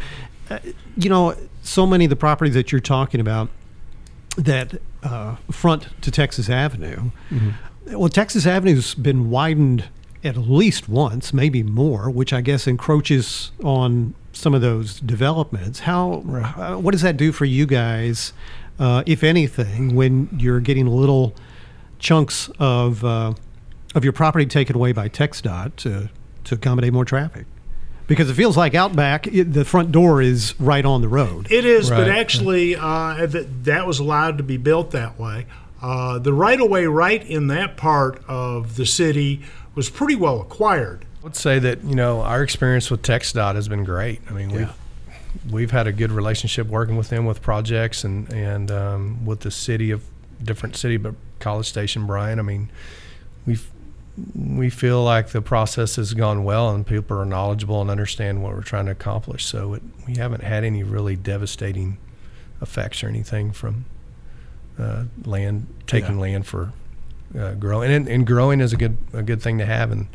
uh, 0.50 0.60
you 0.95 1.10
know, 1.10 1.36
so 1.62 1.86
many 1.86 2.05
of 2.05 2.10
the 2.10 2.15
properties 2.15 2.53
that 2.53 2.72
you're 2.72 2.79
talking 2.79 3.19
about 3.19 3.50
that 4.38 4.79
uh, 5.05 5.35
front 5.51 5.89
to 6.01 6.12
Texas 6.12 6.50
Avenue. 6.50 7.12
Well, 7.88 8.09
Texas 8.09 8.45
Avenue's 8.47 8.95
been 8.95 9.29
widened 9.29 9.85
at 10.24 10.38
least 10.38 10.89
once, 10.89 11.33
maybe 11.33 11.62
more, 11.62 12.09
which 12.09 12.33
I 12.33 12.41
guess 12.41 12.65
encroaches 12.67 13.51
on 13.63 14.15
some 14.33 14.55
of 14.55 14.62
those 14.62 15.00
developments. 15.00 15.81
How? 15.81 16.24
Uh, 16.27 16.77
what 16.77 16.91
does 16.91 17.03
that 17.03 17.15
do 17.15 17.31
for 17.31 17.45
you 17.45 17.65
guys, 17.67 18.33
uh, 18.79 19.03
if 19.05 19.24
anything, 19.24 19.95
when 19.95 20.29
you're 20.38 20.59
getting 20.59 20.88
little 20.88 21.35
chunks 22.00 22.50
of 22.59 23.05
uh, 23.05 23.33
of 23.93 24.03
your 24.03 24.13
property 24.13 24.45
taken 24.45 24.75
away 24.75 24.91
by 24.91 25.07
TxDOT 25.07 25.75
to 25.77 26.09
to 26.45 26.55
accommodate 26.55 26.91
more 26.91 27.05
traffic? 27.05 27.45
Because 28.07 28.29
it 28.29 28.35
feels 28.35 28.55
like 28.55 28.75
Outback, 28.75 29.27
it, 29.27 29.53
the 29.53 29.65
front 29.65 29.91
door 29.91 30.21
is 30.21 30.53
right 30.59 30.85
on 30.85 31.01
the 31.01 31.07
road. 31.07 31.51
It 31.51 31.65
is, 31.65 31.89
but 31.89 32.07
actually, 32.07 32.75
uh, 32.75 33.25
th- 33.25 33.47
that 33.63 33.88
was 33.88 34.00
allowed 34.00 34.38
to 34.38 34.43
be 34.43 34.57
built 34.57 34.91
that 34.91 35.19
way. 35.19 35.47
Uh, 35.81 36.19
the 36.19 36.33
right 36.33 36.59
of 36.59 36.69
way 36.69 36.85
right 36.85 37.25
in 37.27 37.47
that 37.47 37.77
part 37.77 38.24
of 38.27 38.75
the 38.75 38.85
city 38.85 39.41
was 39.74 39.89
pretty 39.89 40.15
well 40.15 40.41
acquired. 40.41 41.05
I 41.21 41.24
would 41.24 41.35
say 41.35 41.59
that 41.59 41.83
you 41.83 41.95
know 41.95 42.21
our 42.21 42.43
experience 42.43 42.91
with 42.91 43.01
TxDOT 43.01 43.55
has 43.55 43.67
been 43.67 43.83
great. 43.83 44.21
I 44.29 44.33
mean, 44.33 44.51
we've 44.51 44.74
we've 45.50 45.71
had 45.71 45.88
a 45.88 45.91
good 45.91 46.12
relationship 46.12 46.67
working 46.67 46.97
with 46.97 47.09
them 47.09 47.25
with 47.25 47.41
projects 47.41 48.03
and 48.03 48.31
and 48.31 48.71
um, 48.71 49.25
with 49.25 49.41
the 49.41 49.51
city 49.51 49.91
of 49.91 50.03
different 50.43 50.75
city, 50.75 50.97
but 50.97 51.15
College 51.39 51.67
Station, 51.67 52.05
Bryan. 52.05 52.39
I 52.39 52.43
mean, 52.43 52.69
we've 53.45 53.69
we 54.34 54.69
feel 54.69 55.03
like 55.03 55.29
the 55.29 55.41
process 55.41 55.98
has 55.98 56.13
gone 56.13 56.43
well 56.43 56.69
and 56.74 56.86
people 56.88 57.17
are 57.17 57.25
knowledgeable 57.25 57.81
and 57.81 57.89
understand 57.89 58.41
what 58.41 58.53
we're 58.53 58.62
trying 58.63 58.86
to 58.86 58.91
accomplish. 58.91 59.45
So 59.45 59.74
it, 59.74 59.84
we 60.07 60.15
haven't 60.15 60.43
had 60.43 60.63
any 60.63 60.84
really 60.84 61.15
devastating 61.15 61.98
effects 62.62 63.03
or 63.03 63.10
anything 63.10 63.51
from 63.51 63.86
uh, 64.79 65.03
land 65.25 65.67
taking 65.88 66.15
Yeah. 66.15 66.22
land 66.22 66.45
for 66.48 66.72
uh, 67.38 67.53
growing. 67.55 67.91
And, 67.91 68.07
and 68.07 68.25
growing 68.25 68.62
is 68.62 68.72
a 68.74 68.77
good 68.77 68.98
a 69.13 69.22
good 69.24 69.41
thing 69.41 69.57
to 69.57 69.65
have 69.65 69.91
in 69.91 70.07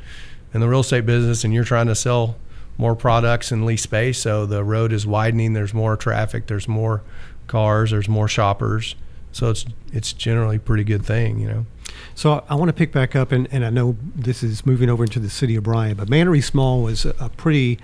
in 0.54 0.61
the 0.61 0.69
real 0.69 0.80
estate 0.80 1.04
business. 1.07 1.45
And 1.45 1.52
you're 1.52 1.64
trying 1.64 1.87
to 1.88 1.95
sell 1.95 2.37
more 2.78 2.97
products 2.97 3.52
and 3.52 3.66
lease 3.66 3.83
space, 3.83 4.19
so 4.19 4.47
the 4.47 4.64
road 4.64 4.90
is 4.92 5.07
widening. 5.07 5.52
There's 5.52 5.75
more 5.75 5.97
traffic. 5.99 6.47
There's 6.47 6.66
more 6.66 7.02
cars. 7.47 7.90
There's 7.90 8.09
more 8.09 8.26
shoppers. 8.28 8.95
So 9.33 9.50
it's 9.50 9.66
it's 9.92 10.12
generally 10.14 10.57
a 10.57 10.61
pretty 10.61 10.85
good 10.85 11.04
thing, 11.04 11.38
you 11.40 11.49
know. 11.49 11.66
So 12.14 12.45
I 12.49 12.54
want 12.54 12.69
to 12.69 12.73
pick 12.73 12.92
back 12.92 13.16
up, 13.16 13.33
and, 13.33 13.49
and 13.50 13.64
I 13.64 13.71
know 13.71 13.97
this 14.14 14.42
is 14.42 14.64
moving 14.66 14.88
over 14.88 15.04
into 15.04 15.21
the 15.21 15.30
city 15.30 15.57
of 15.57 15.64
Bryan, 15.64 15.97
but 15.97 16.09
Manor 16.09 16.35
East 16.35 16.54
Mall 16.54 16.83
was 16.83 17.04
a, 17.04 17.30
pretty 17.37 17.78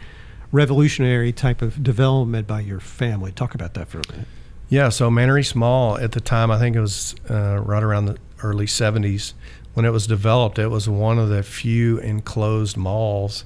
revolutionary 0.53 1.33
type 1.33 1.63
of 1.63 1.83
development 1.83 2.47
by 2.47 2.61
your 2.61 2.81
family. 2.81 3.33
Talk 3.33 3.55
about 3.55 3.75
that 3.75 3.89
for 3.89 4.01
a 4.01 4.13
minute. 4.13 4.29
Yeah, 4.69 4.89
so 4.89 5.11
Manor 5.11 5.39
East 5.39 5.55
Mall 5.55 5.99
at 5.99 6.13
the 6.13 6.21
time, 6.21 6.51
I 6.51 6.59
think 6.59 6.77
it 6.77 6.81
was 6.81 7.15
uh, 7.31 7.61
right 7.65 7.83
around 7.83 8.07
the 8.07 8.19
early 8.43 8.67
70s 8.67 9.33
when 9.75 9.85
it 9.85 9.91
was 9.91 10.07
developed. 10.07 10.59
It 10.59 10.69
was 10.69 10.89
one 10.89 11.19
of 11.19 11.29
the 11.29 11.43
few 11.43 11.99
enclosed 11.99 12.77
malls 12.77 13.45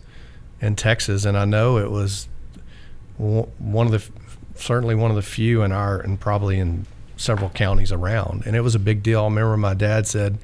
in 0.60 0.76
Texas, 0.76 1.24
and 1.24 1.36
I 1.36 1.44
know 1.44 1.78
it 1.78 1.90
was 1.90 2.28
one 3.18 3.86
of 3.86 3.92
the 3.92 4.02
certainly 4.54 4.94
one 4.94 5.10
of 5.10 5.16
the 5.16 5.22
few 5.22 5.62
in 5.62 5.72
our 5.72 5.98
and 6.00 6.18
probably 6.18 6.58
in 6.58 6.86
several 7.20 7.50
counties 7.50 7.92
around. 7.92 8.44
And 8.46 8.56
it 8.56 8.62
was 8.62 8.74
a 8.74 8.78
big 8.78 9.02
deal. 9.02 9.20
I 9.20 9.24
remember 9.24 9.56
my 9.56 9.74
dad 9.74 10.06
said 10.06 10.38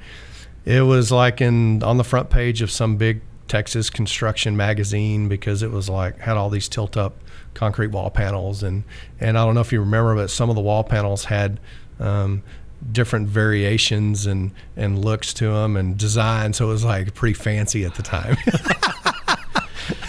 it 0.65 0.83
was 0.83 1.11
like 1.11 1.41
in 1.41 1.83
on 1.83 1.97
the 1.97 2.05
front 2.05 2.29
page 2.29 2.61
of 2.61 2.71
some 2.71 2.97
big 2.97 3.23
Texas 3.49 3.89
construction 3.89 4.57
magazine 4.57 5.29
because 5.29 5.63
it 5.63 5.71
was 5.71 5.89
like 5.89 6.19
had 6.19 6.37
all 6.37 6.51
these 6.51 6.69
tilt 6.69 6.97
up 6.97 7.15
concrete 7.55 7.89
wall 7.89 8.11
panels 8.11 8.63
and 8.63 8.85
and 9.21 9.39
I 9.39 9.45
don't 9.45 9.55
know 9.55 9.61
if 9.61 9.73
you 9.73 9.81
remember 9.81 10.15
but 10.17 10.31
some 10.31 10.51
of 10.51 10.57
the 10.57 10.63
wall 10.63 10.85
panels 10.85 11.25
had 11.25 11.59
um, 11.99 12.43
different 12.93 13.29
variations 13.29 14.27
and 14.27 14.51
and 14.77 15.03
looks 15.03 15.33
to 15.35 15.47
them 15.47 15.77
and 15.77 15.97
design 15.97 16.53
so 16.53 16.67
it 16.67 16.73
was 16.73 16.85
like 16.85 17.15
pretty 17.15 17.35
fancy 17.35 17.85
at 17.85 17.95
the 17.95 18.03
time 18.03 18.37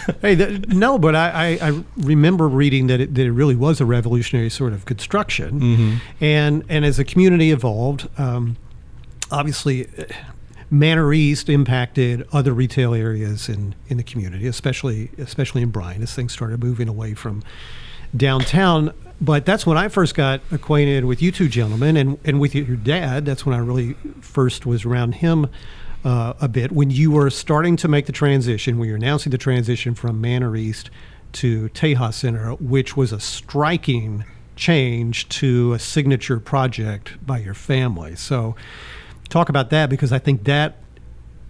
Hey, 0.22 0.36
no, 0.68 0.98
but 0.98 1.14
I, 1.14 1.58
I, 1.60 1.68
I 1.68 1.84
remember 1.96 2.48
reading 2.48 2.86
that 2.86 3.00
it, 3.00 3.14
that 3.14 3.26
it 3.26 3.32
really 3.32 3.54
was 3.54 3.80
a 3.80 3.84
revolutionary 3.84 4.50
sort 4.50 4.72
of 4.72 4.84
construction, 4.84 6.00
and 6.20 6.64
and 6.68 6.84
as 6.84 6.96
the 6.96 7.04
community 7.04 7.50
evolved, 7.50 8.08
um, 8.18 8.56
obviously, 9.30 9.86
uh, 9.86 10.04
Manor 10.70 11.12
East 11.12 11.48
impacted 11.48 12.26
other 12.32 12.52
retail 12.52 12.94
areas 12.94 13.48
in, 13.48 13.74
in 13.88 13.96
the 13.96 14.02
community, 14.02 14.46
especially 14.46 15.10
especially 15.18 15.62
in 15.62 15.70
Bryan, 15.70 16.02
as 16.02 16.14
things 16.14 16.32
started 16.32 16.62
moving 16.62 16.88
away 16.88 17.14
from 17.14 17.42
downtown. 18.16 18.92
But 19.20 19.44
that's 19.44 19.66
when 19.66 19.76
I 19.76 19.88
first 19.88 20.14
got 20.14 20.40
acquainted 20.50 21.04
with 21.04 21.20
you 21.20 21.32
two 21.32 21.48
gentlemen, 21.48 21.96
and 21.96 22.18
and 22.24 22.40
with 22.40 22.54
your 22.54 22.76
dad. 22.76 23.26
That's 23.26 23.44
when 23.44 23.54
I 23.54 23.58
really 23.58 23.94
first 24.20 24.64
was 24.64 24.84
around 24.84 25.16
him 25.16 25.48
uh, 26.04 26.34
a 26.40 26.48
bit 26.48 26.72
when 26.72 26.90
you 26.90 27.10
were 27.10 27.30
starting 27.30 27.76
to 27.76 27.88
make 27.88 28.06
the 28.06 28.12
transition, 28.12 28.78
when 28.78 28.88
you're 28.88 28.96
announcing 28.96 29.30
the 29.30 29.38
transition 29.38 29.94
from 29.94 30.20
Manor 30.20 30.56
East 30.56 30.90
to 31.32 31.68
Tejas 31.70 32.14
Center, 32.14 32.52
which 32.54 32.96
was 32.96 33.12
a 33.12 33.20
striking 33.20 34.24
change 34.56 35.28
to 35.28 35.72
a 35.72 35.78
signature 35.78 36.40
project 36.40 37.24
by 37.24 37.38
your 37.38 37.54
family. 37.54 38.16
So, 38.16 38.56
talk 39.28 39.48
about 39.48 39.70
that 39.70 39.90
because 39.90 40.12
I 40.12 40.18
think 40.18 40.44
that, 40.44 40.76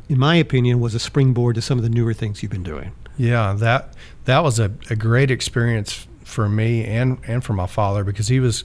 in 0.09 0.19
my 0.19 0.37
opinion, 0.37 0.81
was 0.81 0.95
a 0.95 0.99
springboard 0.99 1.55
to 1.57 1.63
some 1.63 1.79
of 1.79 1.85
the 1.85 1.91
newer 1.91 2.15
things 2.15 2.43
you've 2.43 2.53
been 2.53 2.63
doing. 2.63 2.93
Yeah, 3.17 3.55
that 3.55 3.95
that 4.25 4.43
was 4.43 4.59
a, 4.59 4.73
a 4.91 4.97
great 4.97 5.31
experience 5.31 6.07
for 6.25 6.49
me 6.49 6.85
and 6.85 7.19
and 7.27 7.43
for 7.43 7.53
my 7.55 7.67
father 7.67 8.05
because 8.05 8.29
he 8.29 8.39
was 8.41 8.65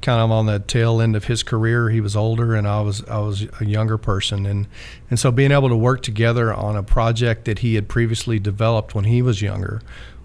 kind 0.00 0.20
of 0.20 0.30
on 0.30 0.46
the 0.46 0.58
tail 0.60 1.00
end 1.00 1.16
of 1.16 1.24
his 1.24 1.42
career. 1.42 1.90
He 1.90 2.00
was 2.00 2.16
older 2.16 2.54
and 2.54 2.66
I 2.66 2.80
was 2.80 3.04
I 3.04 3.18
was 3.18 3.46
a 3.60 3.64
younger 3.64 3.98
person 3.98 4.46
and 4.46 4.66
and 5.10 5.18
so 5.18 5.30
being 5.30 5.52
able 5.52 5.68
to 5.68 5.76
work 5.76 6.02
together 6.02 6.52
on 6.52 6.76
a 6.76 6.82
project 6.82 7.44
that 7.46 7.60
he 7.60 7.74
had 7.74 7.88
previously 7.88 8.38
developed 8.38 8.94
when 8.94 9.04
he 9.04 9.22
was 9.22 9.42
younger 9.42 9.82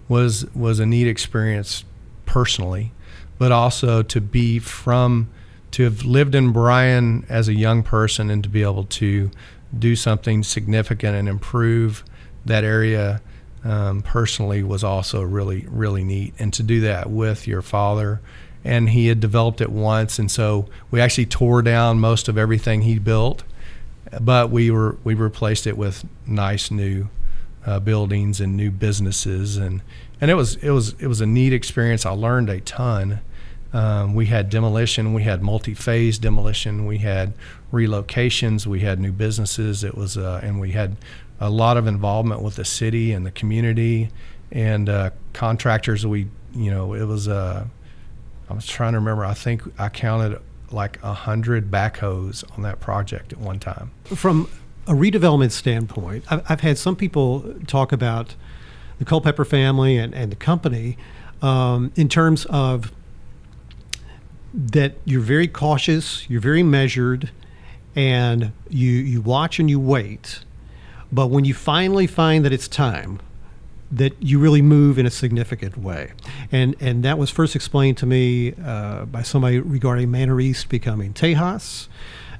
was 0.08 0.46
was 0.54 0.80
a 0.80 0.86
neat 0.86 1.06
experience 1.06 1.84
personally, 2.26 2.92
but 3.38 3.52
also 3.52 4.02
to 4.02 4.20
be 4.20 4.58
from 4.58 5.28
to 5.72 5.82
have 5.82 6.04
lived 6.04 6.34
in 6.34 6.52
Bryan 6.52 7.26
as 7.28 7.48
a 7.48 7.54
young 7.54 7.82
person 7.82 8.30
and 8.30 8.42
to 8.44 8.48
be 8.48 8.62
able 8.62 8.84
to 8.84 9.30
do 9.76 9.96
something 9.96 10.44
significant 10.44 11.16
and 11.16 11.28
improve 11.28 12.04
that 12.44 12.62
area 12.62 13.20
um, 13.64 14.02
personally 14.02 14.62
was 14.62 14.84
also 14.84 15.22
really 15.22 15.66
really 15.68 16.04
neat 16.04 16.34
and 16.38 16.52
to 16.52 16.62
do 16.62 16.80
that 16.82 17.10
with 17.10 17.48
your 17.48 17.62
father 17.62 18.20
and 18.64 18.90
he 18.90 19.08
had 19.08 19.20
developed 19.20 19.60
it 19.60 19.70
once, 19.70 20.18
and 20.18 20.30
so 20.30 20.66
we 20.90 21.00
actually 21.00 21.26
tore 21.26 21.62
down 21.62 22.00
most 22.00 22.28
of 22.28 22.38
everything 22.38 22.82
he 22.82 22.98
built, 22.98 23.44
but 24.20 24.50
we 24.50 24.70
were 24.70 24.96
we 25.04 25.14
replaced 25.14 25.66
it 25.66 25.76
with 25.76 26.04
nice 26.26 26.70
new 26.70 27.08
uh, 27.66 27.78
buildings 27.80 28.40
and 28.40 28.56
new 28.56 28.70
businesses, 28.70 29.56
and 29.56 29.82
and 30.20 30.30
it 30.30 30.34
was 30.34 30.56
it 30.56 30.70
was 30.70 30.94
it 30.98 31.06
was 31.06 31.20
a 31.20 31.26
neat 31.26 31.52
experience. 31.52 32.06
I 32.06 32.10
learned 32.10 32.48
a 32.48 32.60
ton. 32.60 33.20
Um, 33.72 34.14
we 34.14 34.26
had 34.26 34.50
demolition, 34.50 35.14
we 35.14 35.24
had 35.24 35.42
multi-phase 35.42 36.18
demolition, 36.18 36.86
we 36.86 36.98
had 36.98 37.32
relocations, 37.72 38.66
we 38.66 38.80
had 38.80 39.00
new 39.00 39.10
businesses. 39.10 39.82
It 39.82 39.96
was 39.96 40.16
uh, 40.16 40.40
and 40.44 40.60
we 40.60 40.70
had 40.70 40.96
a 41.40 41.50
lot 41.50 41.76
of 41.76 41.88
involvement 41.88 42.40
with 42.40 42.54
the 42.54 42.64
city 42.64 43.12
and 43.12 43.26
the 43.26 43.32
community 43.32 44.10
and 44.52 44.88
uh, 44.88 45.10
contractors. 45.32 46.06
We 46.06 46.28
you 46.54 46.70
know 46.70 46.94
it 46.94 47.04
was 47.04 47.26
uh, 47.26 47.66
I 48.48 48.54
was 48.54 48.66
trying 48.66 48.92
to 48.92 48.98
remember. 48.98 49.24
I 49.24 49.34
think 49.34 49.62
I 49.78 49.88
counted 49.88 50.40
like 50.70 50.98
a 51.02 51.12
hundred 51.12 51.70
backhoes 51.70 52.44
on 52.56 52.62
that 52.62 52.80
project 52.80 53.32
at 53.32 53.38
one 53.38 53.58
time. 53.58 53.90
From 54.04 54.48
a 54.86 54.92
redevelopment 54.92 55.52
standpoint, 55.52 56.24
I've, 56.30 56.42
I've 56.50 56.60
had 56.60 56.78
some 56.78 56.96
people 56.96 57.54
talk 57.66 57.92
about 57.92 58.34
the 58.98 59.04
Culpepper 59.04 59.44
family 59.44 59.96
and, 59.98 60.14
and 60.14 60.30
the 60.30 60.36
company 60.36 60.96
um, 61.42 61.92
in 61.96 62.08
terms 62.08 62.44
of 62.46 62.92
that 64.54 64.94
you're 65.04 65.20
very 65.20 65.48
cautious, 65.48 66.28
you're 66.30 66.40
very 66.40 66.62
measured, 66.62 67.30
and 67.96 68.52
you 68.68 68.90
you 68.90 69.20
watch 69.20 69.58
and 69.58 69.68
you 69.68 69.80
wait. 69.80 70.40
But 71.12 71.28
when 71.28 71.44
you 71.44 71.54
finally 71.54 72.06
find 72.06 72.44
that 72.44 72.52
it's 72.52 72.68
time, 72.68 73.20
that 73.94 74.20
you 74.20 74.38
really 74.38 74.62
move 74.62 74.98
in 74.98 75.06
a 75.06 75.10
significant 75.10 75.76
way. 75.78 76.12
And 76.50 76.74
and 76.80 77.04
that 77.04 77.18
was 77.18 77.30
first 77.30 77.54
explained 77.54 77.96
to 77.98 78.06
me 78.06 78.54
uh, 78.64 79.04
by 79.06 79.22
somebody 79.22 79.60
regarding 79.60 80.10
Manor 80.10 80.40
East 80.40 80.68
becoming 80.68 81.12
Tejas, 81.14 81.88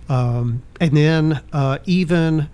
um, 0.09 0.63
and 0.81 0.97
then 0.97 1.43
uh, 1.53 1.79
even 1.85 2.49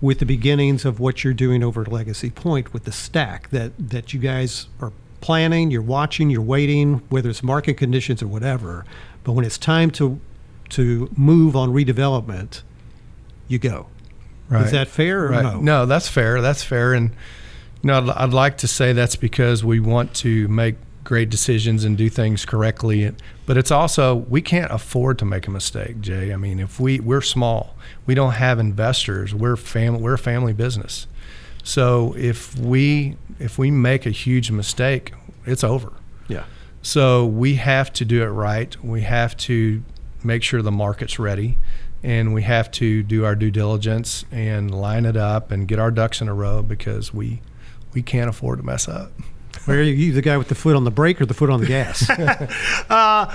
with 0.00 0.18
the 0.18 0.26
beginnings 0.26 0.84
of 0.84 0.98
what 0.98 1.22
you're 1.24 1.34
doing 1.34 1.62
over 1.62 1.82
at 1.82 1.88
Legacy 1.88 2.30
Point 2.30 2.72
with 2.72 2.84
the 2.84 2.92
stack 2.92 3.50
that 3.50 3.72
that 3.78 4.14
you 4.14 4.20
guys 4.20 4.68
are 4.80 4.92
planning, 5.20 5.70
you're 5.70 5.82
watching, 5.82 6.30
you're 6.30 6.40
waiting, 6.40 7.02
whether 7.10 7.28
it's 7.28 7.42
market 7.42 7.74
conditions 7.74 8.22
or 8.22 8.28
whatever. 8.28 8.86
But 9.24 9.32
when 9.32 9.44
it's 9.44 9.58
time 9.58 9.90
to 9.92 10.20
to 10.70 11.10
move 11.16 11.56
on 11.56 11.70
redevelopment, 11.70 12.62
you 13.48 13.58
go. 13.58 13.88
Right. 14.48 14.64
Is 14.64 14.72
that 14.72 14.88
fair 14.88 15.26
or 15.26 15.30
right. 15.30 15.42
no? 15.42 15.60
No, 15.60 15.86
that's 15.86 16.08
fair. 16.08 16.40
That's 16.40 16.62
fair. 16.62 16.92
And 16.92 17.12
you 17.82 17.88
know, 17.88 17.98
I'd, 17.98 18.08
I'd 18.10 18.32
like 18.32 18.58
to 18.58 18.68
say 18.68 18.92
that's 18.92 19.16
because 19.16 19.64
we 19.64 19.80
want 19.80 20.14
to 20.16 20.48
make 20.48 20.76
great 21.02 21.30
decisions 21.30 21.84
and 21.84 21.96
do 21.96 22.08
things 22.08 22.44
correctly. 22.44 23.12
But 23.46 23.56
it's 23.56 23.70
also 23.70 24.16
we 24.16 24.42
can't 24.42 24.70
afford 24.70 25.18
to 25.20 25.24
make 25.24 25.46
a 25.46 25.50
mistake, 25.50 26.00
Jay. 26.00 26.32
I 26.32 26.36
mean, 26.36 26.60
if 26.60 26.78
we 26.78 27.00
we're 27.00 27.20
small, 27.20 27.74
we 28.06 28.14
don't 28.14 28.32
have 28.32 28.58
investors. 28.58 29.34
We're 29.34 29.56
family. 29.56 30.00
We're 30.00 30.14
a 30.14 30.18
family 30.18 30.52
business. 30.52 31.06
So 31.62 32.14
if 32.16 32.56
we 32.56 33.16
if 33.38 33.58
we 33.58 33.70
make 33.70 34.06
a 34.06 34.10
huge 34.10 34.50
mistake, 34.50 35.12
it's 35.46 35.64
over. 35.64 35.92
Yeah. 36.28 36.44
So 36.82 37.26
we 37.26 37.56
have 37.56 37.92
to 37.94 38.04
do 38.04 38.22
it 38.22 38.28
right. 38.28 38.82
We 38.82 39.02
have 39.02 39.36
to 39.38 39.82
make 40.22 40.42
sure 40.42 40.62
the 40.62 40.70
market's 40.70 41.18
ready 41.18 41.58
and 42.02 42.32
we 42.32 42.42
have 42.42 42.70
to 42.70 43.02
do 43.02 43.24
our 43.24 43.34
due 43.34 43.50
diligence 43.50 44.24
and 44.30 44.70
line 44.74 45.04
it 45.04 45.16
up 45.16 45.50
and 45.50 45.68
get 45.68 45.78
our 45.78 45.90
ducks 45.90 46.20
in 46.20 46.28
a 46.28 46.34
row 46.34 46.62
because 46.62 47.12
we 47.12 47.40
we 47.92 48.02
can't 48.02 48.28
afford 48.28 48.58
to 48.58 48.64
mess 48.64 48.88
up. 48.88 49.12
Where 49.64 49.78
are 49.78 49.82
you 49.82 50.12
the 50.12 50.22
guy 50.22 50.36
with 50.36 50.48
the 50.48 50.54
foot 50.54 50.76
on 50.76 50.84
the 50.84 50.90
brake 50.90 51.20
or 51.20 51.26
the 51.26 51.34
foot 51.34 51.50
on 51.50 51.60
the 51.60 51.66
gas? 51.66 52.08
uh, 52.90 53.34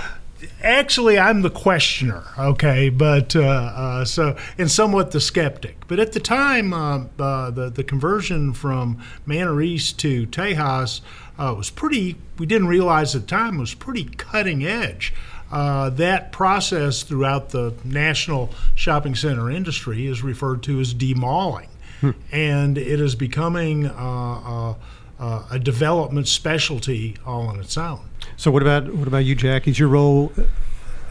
actually, 0.62 1.18
I'm 1.18 1.42
the 1.42 1.50
questioner, 1.50 2.24
okay, 2.38 2.88
but 2.88 3.36
uh, 3.36 3.42
uh, 3.42 4.04
so 4.04 4.36
and 4.58 4.70
somewhat 4.70 5.12
the 5.12 5.20
skeptic. 5.20 5.86
But 5.86 6.00
at 6.00 6.12
the 6.12 6.20
time, 6.20 6.72
uh, 6.72 7.04
uh, 7.18 7.50
the 7.50 7.70
the 7.70 7.84
conversion 7.84 8.52
from 8.52 9.02
Manor 9.24 9.60
East 9.60 9.98
to 10.00 10.26
Tejas 10.26 11.00
uh, 11.38 11.54
was 11.56 11.70
pretty. 11.70 12.16
We 12.38 12.46
didn't 12.46 12.68
realize 12.68 13.14
at 13.14 13.22
the 13.22 13.28
time 13.28 13.58
was 13.58 13.74
pretty 13.74 14.04
cutting 14.04 14.64
edge. 14.64 15.14
Uh, 15.50 15.90
that 15.90 16.32
process 16.32 17.04
throughout 17.04 17.50
the 17.50 17.72
national 17.84 18.50
shopping 18.74 19.14
center 19.14 19.48
industry 19.48 20.06
is 20.06 20.22
referred 20.22 20.62
to 20.64 20.80
as 20.80 20.92
demalling, 20.92 21.68
hmm. 22.00 22.10
and 22.32 22.78
it 22.78 23.00
is 23.00 23.14
becoming 23.14 23.86
uh, 23.86 24.74
uh, 25.18 25.46
a 25.50 25.58
development 25.58 26.28
specialty 26.28 27.16
all 27.24 27.46
on 27.46 27.60
its 27.60 27.76
own. 27.76 28.08
So, 28.36 28.50
what 28.50 28.62
about 28.62 28.92
what 28.94 29.08
about 29.08 29.24
you, 29.24 29.34
Jack? 29.34 29.66
Is 29.66 29.78
your 29.78 29.88
role 29.88 30.32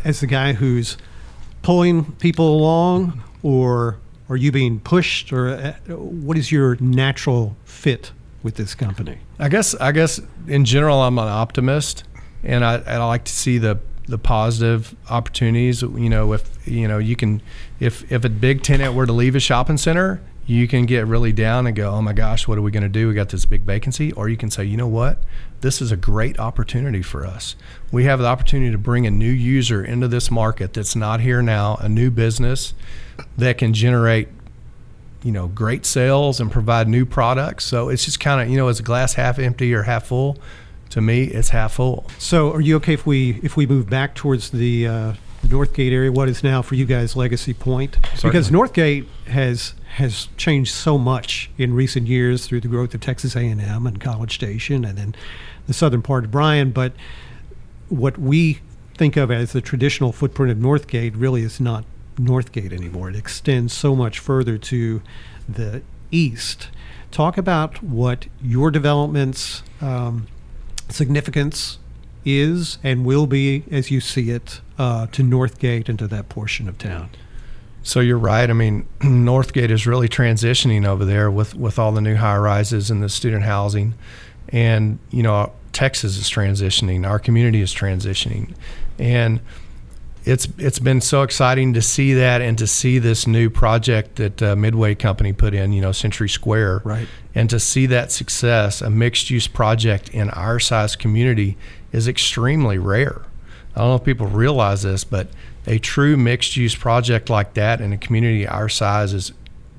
as 0.04 0.20
the 0.20 0.28
guy 0.28 0.54
who's 0.54 0.98
pulling 1.62 2.12
people 2.14 2.56
along, 2.56 3.24
or 3.42 3.98
are 4.30 4.36
you 4.36 4.52
being 4.52 4.80
pushed, 4.80 5.34
or 5.34 5.50
uh, 5.50 5.74
what 5.96 6.38
is 6.38 6.52
your 6.52 6.76
natural 6.80 7.56
fit 7.66 8.12
with 8.44 8.56
this 8.56 8.76
company? 8.76 9.18
I 9.40 9.50
guess 9.50 9.74
I 9.76 9.92
guess 9.92 10.22
in 10.48 10.66
general, 10.66 11.02
I'm 11.02 11.18
an 11.18 11.28
optimist, 11.28 12.04
and 12.44 12.64
I, 12.64 12.76
I 12.86 12.98
like 12.98 13.26
to 13.26 13.34
see 13.34 13.58
the 13.58 13.80
the 14.08 14.18
positive 14.18 14.96
opportunities. 15.10 15.82
You 15.82 16.10
know, 16.10 16.34
if 16.34 16.68
you 16.68 16.88
know 16.88 17.00
you 17.00 17.16
can, 17.16 17.42
if 17.80 18.12
if 18.12 18.24
a 18.24 18.30
big 18.30 18.62
tenant 18.62 18.94
were 18.94 19.06
to 19.06 19.14
leave 19.14 19.36
a 19.36 19.40
shopping 19.40 19.78
center, 19.78 20.22
you 20.46 20.68
can 20.68 20.86
get 20.86 21.08
really 21.08 21.32
down 21.32 21.66
and 21.66 21.76
go, 21.76 21.92
oh 21.92 22.02
my 22.02 22.14
gosh, 22.14 22.48
what 22.48 22.58
are 22.58 22.62
we 22.62 22.72
going 22.72 22.84
to 22.84 22.90
do? 22.90 23.08
We 23.08 23.14
got 23.14 23.30
this 23.30 23.46
big 23.46 23.64
vacancy. 23.64 24.12
Or 24.12 24.30
you 24.30 24.38
can 24.38 24.52
say, 24.52 24.64
you 24.64 24.78
know 24.78 24.88
what, 24.88 25.20
this 25.62 25.82
is 25.82 25.92
a 25.92 25.98
great 25.98 26.40
opportunity 26.40 27.02
for 27.02 27.26
us. 27.26 27.56
We 27.92 28.04
have 28.04 28.20
the 28.20 28.28
opportunity 28.28 28.72
to 28.72 28.78
bring 28.78 29.08
a 29.08 29.12
new 29.12 29.32
user 29.32 29.84
into 29.84 30.08
this 30.08 30.30
market 30.30 30.74
that's 30.74 30.96
not 30.96 31.22
here 31.22 31.42
now, 31.42 31.78
a 31.78 31.90
new 31.90 32.12
business 32.12 32.74
that 33.38 33.58
can 33.58 33.74
generate 33.74 34.28
you 35.24 35.32
know 35.32 35.48
great 35.48 35.88
sales 35.88 36.40
and 36.40 36.52
provide 36.52 36.88
new 36.88 37.04
products 37.04 37.66
so 37.66 37.90
it's 37.90 38.06
just 38.06 38.20
kind 38.20 38.42
of 38.42 38.48
you 38.48 38.58
know 38.58 38.68
is 38.68 38.80
a 38.80 38.84
glass 38.84 39.14
half 39.14 39.40
empty 39.40 39.74
or 39.74 39.82
half 39.82 40.06
full 40.06 40.38
to 40.96 41.02
me, 41.02 41.24
it's 41.24 41.50
half 41.50 41.74
full. 41.74 42.06
So, 42.18 42.54
are 42.54 42.62
you 42.62 42.78
okay 42.78 42.94
if 42.94 43.06
we 43.06 43.40
if 43.44 43.58
we 43.58 43.66
move 43.66 43.90
back 43.90 44.16
towards 44.16 44.52
the 44.52 44.88
uh, 44.88 45.14
Northgate 45.46 45.92
area? 45.92 46.12
What 46.12 46.30
is 46.30 46.44
now 46.44 46.62
for 46.62 46.76
you 46.76 46.86
guys 46.86 47.16
Legacy 47.16 47.54
Point? 47.54 47.98
Because 48.22 48.50
Northgate 48.50 49.08
has 49.28 49.74
has 49.96 50.28
changed 50.36 50.74
so 50.74 50.98
much 50.98 51.50
in 51.58 51.74
recent 51.74 52.08
years 52.08 52.46
through 52.46 52.60
the 52.60 52.68
growth 52.68 52.94
of 52.94 53.00
Texas 53.00 53.36
A&M 53.36 53.88
and 53.88 54.02
College 54.02 54.36
Station, 54.36 54.84
and 54.84 54.98
then 54.98 55.16
the 55.68 55.74
southern 55.74 56.02
part 56.02 56.26
of 56.26 56.32
Bryan. 56.32 56.72
But 56.72 56.94
what 57.88 58.18
we 58.18 58.60
think 58.96 59.16
of 59.16 59.32
as 59.32 59.54
the 59.54 59.62
traditional 59.62 60.12
footprint 60.12 60.52
of 60.52 60.58
Northgate 60.58 61.14
really 61.16 61.44
is 61.44 61.60
not 61.62 61.86
Northgate 62.18 62.74
anymore. 62.74 63.10
It 63.10 63.16
extends 63.16 63.74
so 63.74 63.96
much 63.96 64.20
further 64.20 64.58
to 64.58 65.02
the 65.48 65.82
east. 66.12 66.70
Talk 67.12 67.38
about 67.38 67.82
what 67.82 68.28
your 68.42 68.72
developments. 68.72 69.64
Um, 69.82 70.28
significance 70.90 71.80
is 72.26 72.78
and 72.84 73.06
will 73.06 73.28
be 73.28 73.64
as 73.72 73.92
you 73.92 74.02
see 74.02 74.32
it 74.32 74.62
uh, 74.78 75.08
to 75.08 75.24
Northgate 75.24 75.88
and 75.88 76.00
to 76.00 76.08
that 76.08 76.30
portion 76.30 76.68
of 76.68 76.78
town. 76.78 77.10
So 77.84 78.00
you're 78.00 78.18
right. 78.18 78.50
I 78.50 78.54
mean, 78.54 78.88
Northgate 79.00 79.70
is 79.70 79.86
really 79.86 80.10
transitioning 80.10 80.86
over 80.86 81.06
there 81.06 81.30
with, 81.30 81.56
with 81.56 81.78
all 81.78 81.92
the 81.92 82.02
new 82.02 82.16
high 82.16 82.38
rises 82.38 82.90
and 82.90 83.02
the 83.02 83.10
student 83.10 83.44
housing. 83.44 83.94
And, 84.50 84.98
you 85.12 85.24
know, 85.24 85.54
Texas 85.72 86.18
is 86.18 86.30
transitioning, 86.30 87.08
our 87.08 87.20
community 87.20 87.62
is 87.62 87.74
transitioning. 87.74 88.54
And 88.98 89.42
it's 90.26 90.48
it's 90.58 90.80
been 90.80 91.02
so 91.02 91.22
exciting 91.22 91.74
to 91.74 91.82
see 91.82 92.16
that 92.16 92.42
and 92.42 92.58
to 92.58 92.66
see 92.66 92.98
this 92.98 93.28
new 93.28 93.50
project 93.50 94.16
that 94.16 94.42
uh, 94.42 94.56
Midway 94.56 94.96
Company 94.96 95.34
put 95.34 95.54
in, 95.54 95.72
you 95.72 95.82
know, 95.82 95.92
Century 95.92 96.30
Square, 96.30 96.82
right? 96.84 97.08
And 97.36 97.50
to 97.52 97.60
see 97.60 97.86
that 97.88 98.12
success, 98.12 98.82
a 98.82 98.90
mixed 98.90 99.30
use 99.30 99.48
project 99.48 100.10
in 100.10 100.30
our 100.32 100.60
size 100.60 100.96
community, 100.96 101.58
is 101.96 102.08
extremely 102.08 102.78
rare. 102.78 103.22
I 103.76 103.80
don't 103.80 103.90
know 103.90 103.96
if 103.96 104.04
people 104.04 104.28
realize 104.28 104.84
this, 104.84 105.04
but 105.04 105.28
a 105.66 105.80
true 105.80 106.18
mixed 106.18 106.58
use 106.58 106.76
project 106.76 107.30
like 107.30 107.54
that 107.56 107.82
in 107.82 107.94
a 107.94 107.98
community 107.98 108.48
our 108.48 108.70
size 108.70 109.14
is 109.14 109.32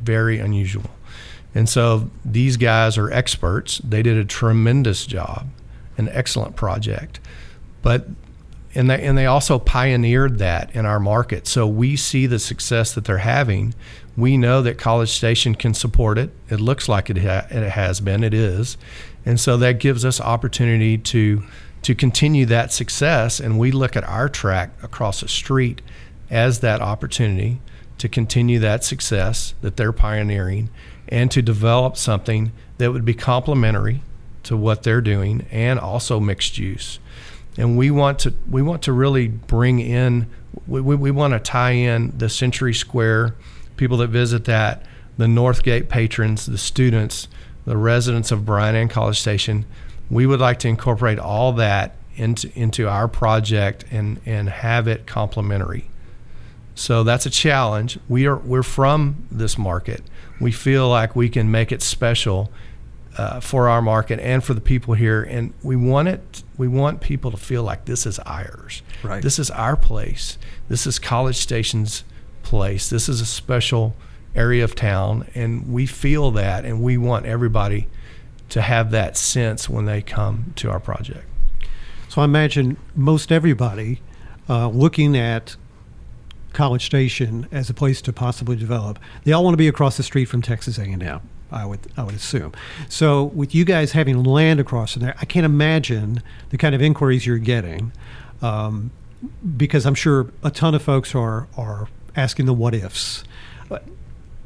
very 0.02 0.38
unusual. 0.38 0.90
And 1.54 1.68
so 1.68 2.10
these 2.24 2.56
guys 2.56 2.98
are 2.98 3.10
experts. 3.10 3.78
They 3.78 4.02
did 4.02 4.16
a 4.16 4.24
tremendous 4.24 5.06
job, 5.06 5.48
an 5.96 6.08
excellent 6.10 6.56
project. 6.56 7.20
But 7.82 8.06
and 8.74 8.90
they 8.90 9.02
and 9.02 9.16
they 9.16 9.26
also 9.26 9.58
pioneered 9.58 10.38
that 10.38 10.74
in 10.74 10.84
our 10.84 11.00
market. 11.00 11.46
So 11.46 11.66
we 11.66 11.96
see 11.96 12.26
the 12.26 12.38
success 12.38 12.92
that 12.94 13.04
they're 13.04 13.18
having. 13.18 13.74
We 14.16 14.36
know 14.36 14.60
that 14.62 14.78
College 14.78 15.10
Station 15.10 15.54
can 15.54 15.72
support 15.72 16.18
it. 16.18 16.30
It 16.50 16.60
looks 16.60 16.88
like 16.88 17.08
it, 17.08 17.18
ha- 17.18 17.46
it 17.50 17.70
has 17.70 18.00
been. 18.00 18.24
It 18.24 18.34
is, 18.34 18.76
and 19.24 19.40
so 19.40 19.56
that 19.58 19.78
gives 19.78 20.04
us 20.04 20.20
opportunity 20.20 20.98
to 20.98 21.42
to 21.86 21.94
continue 21.94 22.44
that 22.44 22.72
success. 22.72 23.38
And 23.38 23.60
we 23.60 23.70
look 23.70 23.94
at 23.94 24.02
our 24.02 24.28
track 24.28 24.70
across 24.82 25.20
the 25.20 25.28
street 25.28 25.82
as 26.28 26.58
that 26.58 26.82
opportunity 26.82 27.60
to 27.98 28.08
continue 28.08 28.58
that 28.58 28.82
success 28.82 29.54
that 29.60 29.76
they're 29.76 29.92
pioneering 29.92 30.68
and 31.06 31.30
to 31.30 31.40
develop 31.40 31.96
something 31.96 32.50
that 32.78 32.90
would 32.90 33.04
be 33.04 33.14
complementary 33.14 34.02
to 34.42 34.56
what 34.56 34.82
they're 34.82 35.00
doing 35.00 35.46
and 35.52 35.78
also 35.78 36.18
mixed 36.18 36.58
use. 36.58 36.98
and 37.56 37.78
we 37.78 37.92
want 37.92 38.18
to 38.18 38.34
we 38.50 38.62
want 38.62 38.82
to 38.82 38.92
really 38.92 39.28
bring 39.28 39.78
in 39.78 40.26
we, 40.66 40.80
we, 40.80 40.96
we 40.96 41.12
want 41.12 41.34
to 41.34 41.38
tie 41.38 41.70
in 41.70 42.12
the 42.18 42.28
Century 42.28 42.74
Square 42.74 43.36
people 43.76 43.98
that 43.98 44.08
visit 44.08 44.44
that, 44.46 44.82
the 45.18 45.26
Northgate 45.26 45.88
patrons, 45.88 46.46
the 46.46 46.58
students, 46.58 47.28
the 47.64 47.76
residents 47.76 48.32
of 48.32 48.44
Bryan 48.44 48.74
and 48.74 48.90
College 48.90 49.20
Station. 49.20 49.66
We 50.10 50.26
would 50.26 50.40
like 50.40 50.58
to 50.60 50.68
incorporate 50.68 51.18
all 51.18 51.52
that 51.54 51.96
into 52.16 52.50
into 52.58 52.88
our 52.88 53.08
project 53.08 53.84
and 53.90 54.20
and 54.26 54.48
have 54.48 54.88
it 54.88 55.06
complementary. 55.06 55.88
So 56.74 57.04
that's 57.04 57.26
a 57.26 57.30
challenge. 57.30 57.98
We 58.08 58.26
are 58.26 58.36
we're 58.36 58.62
from 58.62 59.26
this 59.30 59.56
market. 59.56 60.02
We 60.40 60.52
feel 60.52 60.88
like 60.88 61.16
we 61.16 61.28
can 61.28 61.50
make 61.50 61.72
it 61.72 61.82
special 61.82 62.52
uh, 63.16 63.40
for 63.40 63.68
our 63.68 63.80
market 63.80 64.20
and 64.20 64.44
for 64.44 64.52
the 64.52 64.60
people 64.60 64.94
here, 64.94 65.22
and 65.22 65.54
we 65.62 65.74
want 65.74 66.08
it. 66.08 66.42
We 66.58 66.68
want 66.68 67.00
people 67.00 67.30
to 67.30 67.36
feel 67.36 67.62
like 67.62 67.86
this 67.86 68.06
is 68.06 68.18
ours. 68.20 68.82
Right. 69.02 69.22
This 69.22 69.38
is 69.38 69.50
our 69.50 69.76
place. 69.76 70.36
This 70.68 70.86
is 70.86 70.98
College 70.98 71.36
Station's 71.36 72.04
place. 72.42 72.90
This 72.90 73.08
is 73.08 73.20
a 73.20 73.26
special 73.26 73.96
area 74.34 74.62
of 74.62 74.74
town, 74.74 75.26
and 75.34 75.72
we 75.72 75.86
feel 75.86 76.30
that, 76.32 76.66
and 76.66 76.82
we 76.82 76.98
want 76.98 77.24
everybody 77.24 77.88
to 78.48 78.62
have 78.62 78.90
that 78.90 79.16
sense 79.16 79.68
when 79.68 79.84
they 79.84 80.02
come 80.02 80.52
to 80.56 80.70
our 80.70 80.80
project. 80.80 81.26
So 82.08 82.22
I 82.22 82.24
imagine 82.24 82.76
most 82.94 83.32
everybody 83.32 84.00
uh, 84.48 84.68
looking 84.68 85.16
at 85.16 85.56
College 86.52 86.86
Station 86.86 87.46
as 87.52 87.68
a 87.68 87.74
place 87.74 88.00
to 88.02 88.12
possibly 88.12 88.56
develop, 88.56 88.98
they 89.24 89.32
all 89.32 89.44
want 89.44 89.52
to 89.52 89.58
be 89.58 89.68
across 89.68 89.96
the 89.98 90.02
street 90.02 90.24
from 90.24 90.40
Texas 90.40 90.78
A&M. 90.78 91.20
I 91.52 91.64
would 91.64 91.80
I 91.96 92.02
would 92.02 92.14
assume. 92.14 92.52
So 92.88 93.24
with 93.24 93.54
you 93.54 93.64
guys 93.64 93.92
having 93.92 94.24
land 94.24 94.58
across 94.58 94.94
from 94.94 95.02
there, 95.02 95.14
I 95.20 95.26
can't 95.26 95.46
imagine 95.46 96.22
the 96.50 96.58
kind 96.58 96.74
of 96.74 96.82
inquiries 96.82 97.24
you're 97.24 97.38
getting, 97.38 97.92
um, 98.42 98.90
because 99.56 99.86
I'm 99.86 99.94
sure 99.94 100.32
a 100.42 100.50
ton 100.50 100.74
of 100.74 100.82
folks 100.82 101.14
are 101.14 101.46
are 101.56 101.88
asking 102.16 102.46
the 102.46 102.52
what 102.52 102.74
ifs. 102.74 103.22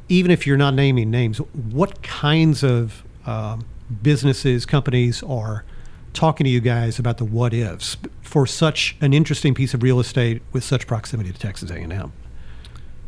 Even 0.08 0.32
if 0.32 0.46
you're 0.46 0.56
not 0.56 0.74
naming 0.74 1.10
names, 1.10 1.38
what 1.38 2.02
kinds 2.02 2.64
of 2.64 3.04
um, 3.26 3.64
businesses, 4.02 4.66
companies 4.66 5.22
are 5.22 5.64
talking 6.12 6.44
to 6.44 6.50
you 6.50 6.60
guys 6.60 6.98
about 6.98 7.18
the 7.18 7.24
what 7.24 7.54
ifs 7.54 7.96
for 8.22 8.46
such 8.46 8.96
an 9.00 9.12
interesting 9.12 9.54
piece 9.54 9.74
of 9.74 9.82
real 9.82 10.00
estate 10.00 10.42
with 10.52 10.64
such 10.64 10.86
proximity 10.86 11.32
to 11.32 11.38
Texas 11.38 11.70
A&M? 11.70 12.12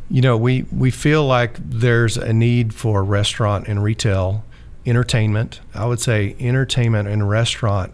You 0.09 0.21
know, 0.21 0.37
we, 0.37 0.63
we 0.71 0.91
feel 0.91 1.25
like 1.25 1.57
there's 1.57 2.17
a 2.17 2.33
need 2.33 2.73
for 2.73 3.03
restaurant 3.03 3.67
and 3.67 3.83
retail 3.83 4.43
entertainment. 4.85 5.59
I 5.73 5.85
would 5.85 5.99
say 5.99 6.35
entertainment 6.39 7.07
and 7.07 7.29
restaurant 7.29 7.93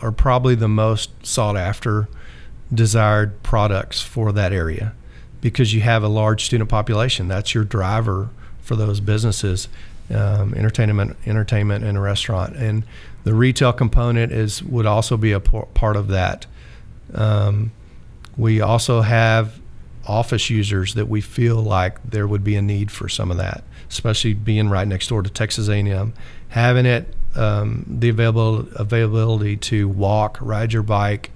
are 0.00 0.12
probably 0.12 0.54
the 0.54 0.68
most 0.68 1.10
sought 1.24 1.56
after 1.56 2.08
desired 2.72 3.42
products 3.42 4.00
for 4.00 4.32
that 4.32 4.52
area 4.52 4.94
because 5.40 5.74
you 5.74 5.80
have 5.80 6.02
a 6.02 6.08
large 6.08 6.44
student 6.44 6.70
population. 6.70 7.28
That's 7.28 7.54
your 7.54 7.64
driver 7.64 8.30
for 8.60 8.76
those 8.76 9.00
businesses, 9.00 9.68
um, 10.12 10.54
entertainment, 10.54 11.16
entertainment, 11.26 11.84
and 11.84 11.96
a 11.96 12.00
restaurant. 12.00 12.56
And 12.56 12.84
the 13.24 13.34
retail 13.34 13.72
component 13.72 14.32
is 14.32 14.62
would 14.62 14.86
also 14.86 15.16
be 15.16 15.32
a 15.32 15.40
part 15.40 15.96
of 15.96 16.08
that. 16.08 16.46
Um, 17.14 17.72
we 18.36 18.60
also 18.60 19.02
have 19.02 19.60
office 20.06 20.50
users 20.50 20.94
that 20.94 21.06
we 21.06 21.20
feel 21.20 21.56
like 21.56 22.02
there 22.02 22.26
would 22.26 22.42
be 22.42 22.56
a 22.56 22.62
need 22.62 22.90
for 22.90 23.08
some 23.08 23.30
of 23.30 23.36
that, 23.36 23.62
especially 23.88 24.34
being 24.34 24.68
right 24.68 24.88
next 24.88 25.08
door 25.08 25.22
to 25.22 25.30
Texas 25.30 25.68
A&M, 25.68 26.12
having 26.48 26.86
it 26.86 27.14
um, 27.34 27.84
the 27.88 28.08
available 28.08 28.68
availability 28.76 29.56
to 29.56 29.88
walk, 29.88 30.38
ride 30.40 30.72
your 30.72 30.82
bike, 30.82 31.30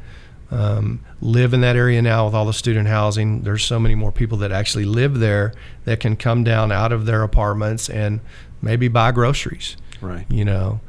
um, 0.50 1.00
live 1.20 1.54
in 1.54 1.60
that 1.62 1.76
area 1.76 2.00
now 2.02 2.26
with 2.26 2.34
all 2.34 2.44
the 2.44 2.52
student 2.52 2.88
housing. 2.88 3.42
There's 3.42 3.64
so 3.64 3.78
many 3.78 3.94
more 3.94 4.12
people 4.12 4.38
that 4.38 4.52
actually 4.52 4.84
live 4.84 5.18
there 5.18 5.52
that 5.84 6.00
can 6.00 6.16
come 6.16 6.44
down 6.44 6.70
out 6.70 6.92
of 6.92 7.06
their 7.06 7.22
apartments 7.22 7.88
and 7.88 8.20
maybe 8.62 8.88
buy 8.88 9.12
groceries. 9.12 9.76
Right. 10.00 10.26
You 10.30 10.44
know, 10.44 10.80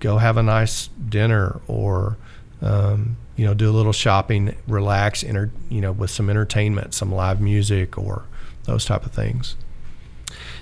go 0.00 0.18
have 0.18 0.36
a 0.36 0.42
nice 0.42 0.88
dinner 1.08 1.60
or 1.66 2.16
um, 2.62 3.16
you 3.36 3.44
know 3.44 3.54
do 3.54 3.70
a 3.70 3.72
little 3.72 3.92
shopping, 3.92 4.56
relax, 4.66 5.22
enter, 5.22 5.50
you 5.68 5.80
know, 5.80 5.92
with 5.92 6.10
some 6.10 6.30
entertainment, 6.30 6.94
some 6.94 7.12
live 7.12 7.40
music 7.40 7.98
or 7.98 8.24
those 8.64 8.84
type 8.84 9.04
of 9.04 9.12
things. 9.12 9.56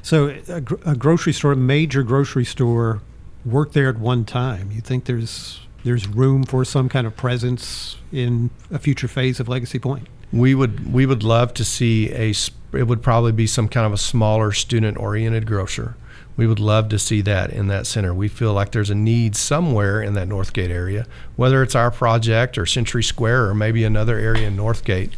So 0.02 0.28
a, 0.48 0.62
a 0.84 0.94
grocery 0.94 1.32
store, 1.32 1.52
a 1.52 1.56
major 1.56 2.02
grocery 2.02 2.44
store, 2.44 3.00
worked 3.44 3.72
there 3.72 3.88
at 3.88 3.98
one 3.98 4.24
time. 4.24 4.70
You 4.70 4.80
think 4.80 5.06
there's 5.06 5.60
there's 5.84 6.08
room 6.08 6.44
for 6.44 6.64
some 6.64 6.88
kind 6.88 7.06
of 7.06 7.16
presence 7.16 7.96
in 8.10 8.50
a 8.70 8.78
future 8.78 9.08
phase 9.08 9.38
of 9.38 9.48
Legacy 9.48 9.78
Point? 9.78 10.08
We 10.34 10.54
would 10.54 10.92
we 10.92 11.06
would 11.06 11.22
love 11.22 11.54
to 11.54 11.64
see 11.64 12.10
a 12.12 12.34
it 12.76 12.84
would 12.88 13.02
probably 13.02 13.32
be 13.32 13.46
some 13.46 13.68
kind 13.68 13.86
of 13.86 13.92
a 13.92 13.98
smaller 13.98 14.50
student 14.52 14.98
oriented 14.98 15.46
grocer 15.46 15.96
we 16.36 16.46
would 16.46 16.58
love 16.58 16.88
to 16.88 16.98
see 16.98 17.20
that 17.22 17.50
in 17.50 17.68
that 17.68 17.86
center. 17.86 18.12
We 18.12 18.28
feel 18.28 18.52
like 18.52 18.72
there's 18.72 18.90
a 18.90 18.94
need 18.94 19.36
somewhere 19.36 20.02
in 20.02 20.14
that 20.14 20.28
Northgate 20.28 20.70
area, 20.70 21.06
whether 21.36 21.62
it's 21.62 21.74
our 21.74 21.90
project 21.90 22.58
or 22.58 22.66
Century 22.66 23.02
Square 23.02 23.48
or 23.48 23.54
maybe 23.54 23.84
another 23.84 24.18
area 24.18 24.48
in 24.48 24.56
Northgate. 24.56 25.12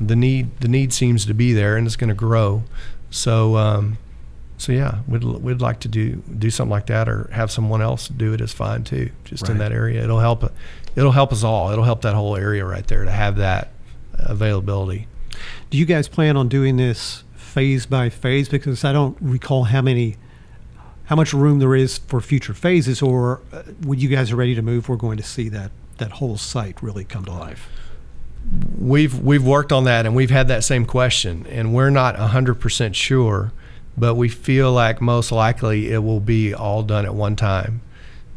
The 0.00 0.16
need 0.16 0.60
the 0.60 0.68
need 0.68 0.92
seems 0.92 1.26
to 1.26 1.34
be 1.34 1.52
there 1.52 1.76
and 1.76 1.86
it's 1.86 1.96
going 1.96 2.08
to 2.08 2.14
grow. 2.14 2.64
So 3.10 3.56
um, 3.56 3.98
so 4.56 4.72
yeah, 4.72 5.00
we'd 5.06 5.22
we'd 5.22 5.60
like 5.60 5.80
to 5.80 5.88
do 5.88 6.16
do 6.16 6.50
something 6.50 6.70
like 6.70 6.86
that 6.86 7.08
or 7.08 7.30
have 7.32 7.52
someone 7.52 7.80
else 7.80 8.08
do 8.08 8.32
it 8.32 8.40
is 8.40 8.52
fine 8.52 8.82
too. 8.82 9.10
Just 9.24 9.44
right. 9.44 9.52
in 9.52 9.58
that 9.58 9.70
area, 9.70 10.02
it'll 10.02 10.20
help 10.20 10.52
it'll 10.96 11.12
help 11.12 11.32
us 11.32 11.44
all. 11.44 11.70
It'll 11.70 11.84
help 11.84 12.02
that 12.02 12.14
whole 12.14 12.36
area 12.36 12.64
right 12.64 12.86
there 12.86 13.04
to 13.04 13.10
have 13.12 13.36
that 13.36 13.70
availability. 14.18 15.06
Do 15.70 15.78
you 15.78 15.84
guys 15.84 16.08
plan 16.08 16.36
on 16.36 16.48
doing 16.48 16.76
this 16.76 17.24
phase 17.34 17.86
by 17.86 18.08
phase? 18.10 18.48
Because 18.48 18.84
I 18.84 18.92
don't 18.92 19.16
recall 19.20 19.64
how 19.64 19.82
many 19.82 20.16
how 21.04 21.16
much 21.16 21.32
room 21.32 21.58
there 21.58 21.74
is 21.74 21.98
for 21.98 22.20
future 22.20 22.52
phases, 22.52 23.00
or 23.00 23.40
uh, 23.50 23.62
when 23.82 23.98
you 23.98 24.08
guys 24.08 24.30
are 24.30 24.36
ready 24.36 24.54
to 24.54 24.60
move, 24.60 24.90
we're 24.90 24.96
going 24.96 25.16
to 25.16 25.22
see 25.22 25.48
that 25.48 25.70
that 25.96 26.12
whole 26.12 26.36
site 26.36 26.82
really 26.82 27.04
come 27.04 27.24
to 27.24 27.32
life. 27.32 27.68
We've 28.78 29.18
we've 29.18 29.44
worked 29.44 29.72
on 29.72 29.84
that, 29.84 30.06
and 30.06 30.14
we've 30.14 30.30
had 30.30 30.48
that 30.48 30.64
same 30.64 30.84
question, 30.84 31.46
and 31.48 31.74
we're 31.74 31.90
not 31.90 32.16
hundred 32.16 32.56
percent 32.56 32.94
sure, 32.94 33.52
but 33.96 34.16
we 34.16 34.28
feel 34.28 34.72
like 34.72 35.00
most 35.00 35.32
likely 35.32 35.90
it 35.92 36.02
will 36.02 36.20
be 36.20 36.52
all 36.54 36.82
done 36.82 37.06
at 37.06 37.14
one 37.14 37.36
time, 37.36 37.80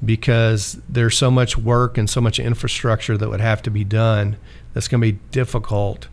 because 0.03 0.79
there's 0.89 1.17
so 1.17 1.29
much 1.29 1.57
work 1.57 1.97
and 1.97 2.09
so 2.09 2.21
much 2.21 2.39
infrastructure 2.39 3.17
that 3.17 3.29
would 3.29 3.41
have 3.41 3.61
to 3.63 3.71
be 3.71 3.83
done 3.83 4.37
that's 4.73 4.87
going 4.87 5.01
to 5.01 5.11
be 5.13 5.19
difficult 5.31 6.07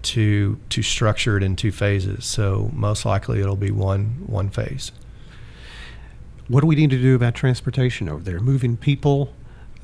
to 0.00 0.58
to 0.70 0.82
structure 0.82 1.36
it 1.36 1.42
in 1.42 1.56
two 1.56 1.72
phases. 1.72 2.24
So 2.24 2.70
most 2.72 3.04
likely 3.04 3.40
it'll 3.40 3.56
be 3.56 3.70
one 3.70 4.22
one 4.26 4.48
phase 4.48 4.92
what 6.48 6.62
do 6.62 6.66
we 6.66 6.74
need 6.74 6.90
to 6.90 7.00
do 7.00 7.14
about 7.14 7.34
transportation 7.34 8.08
over 8.08 8.22
there? 8.22 8.40
Moving 8.40 8.76
people 8.76 9.32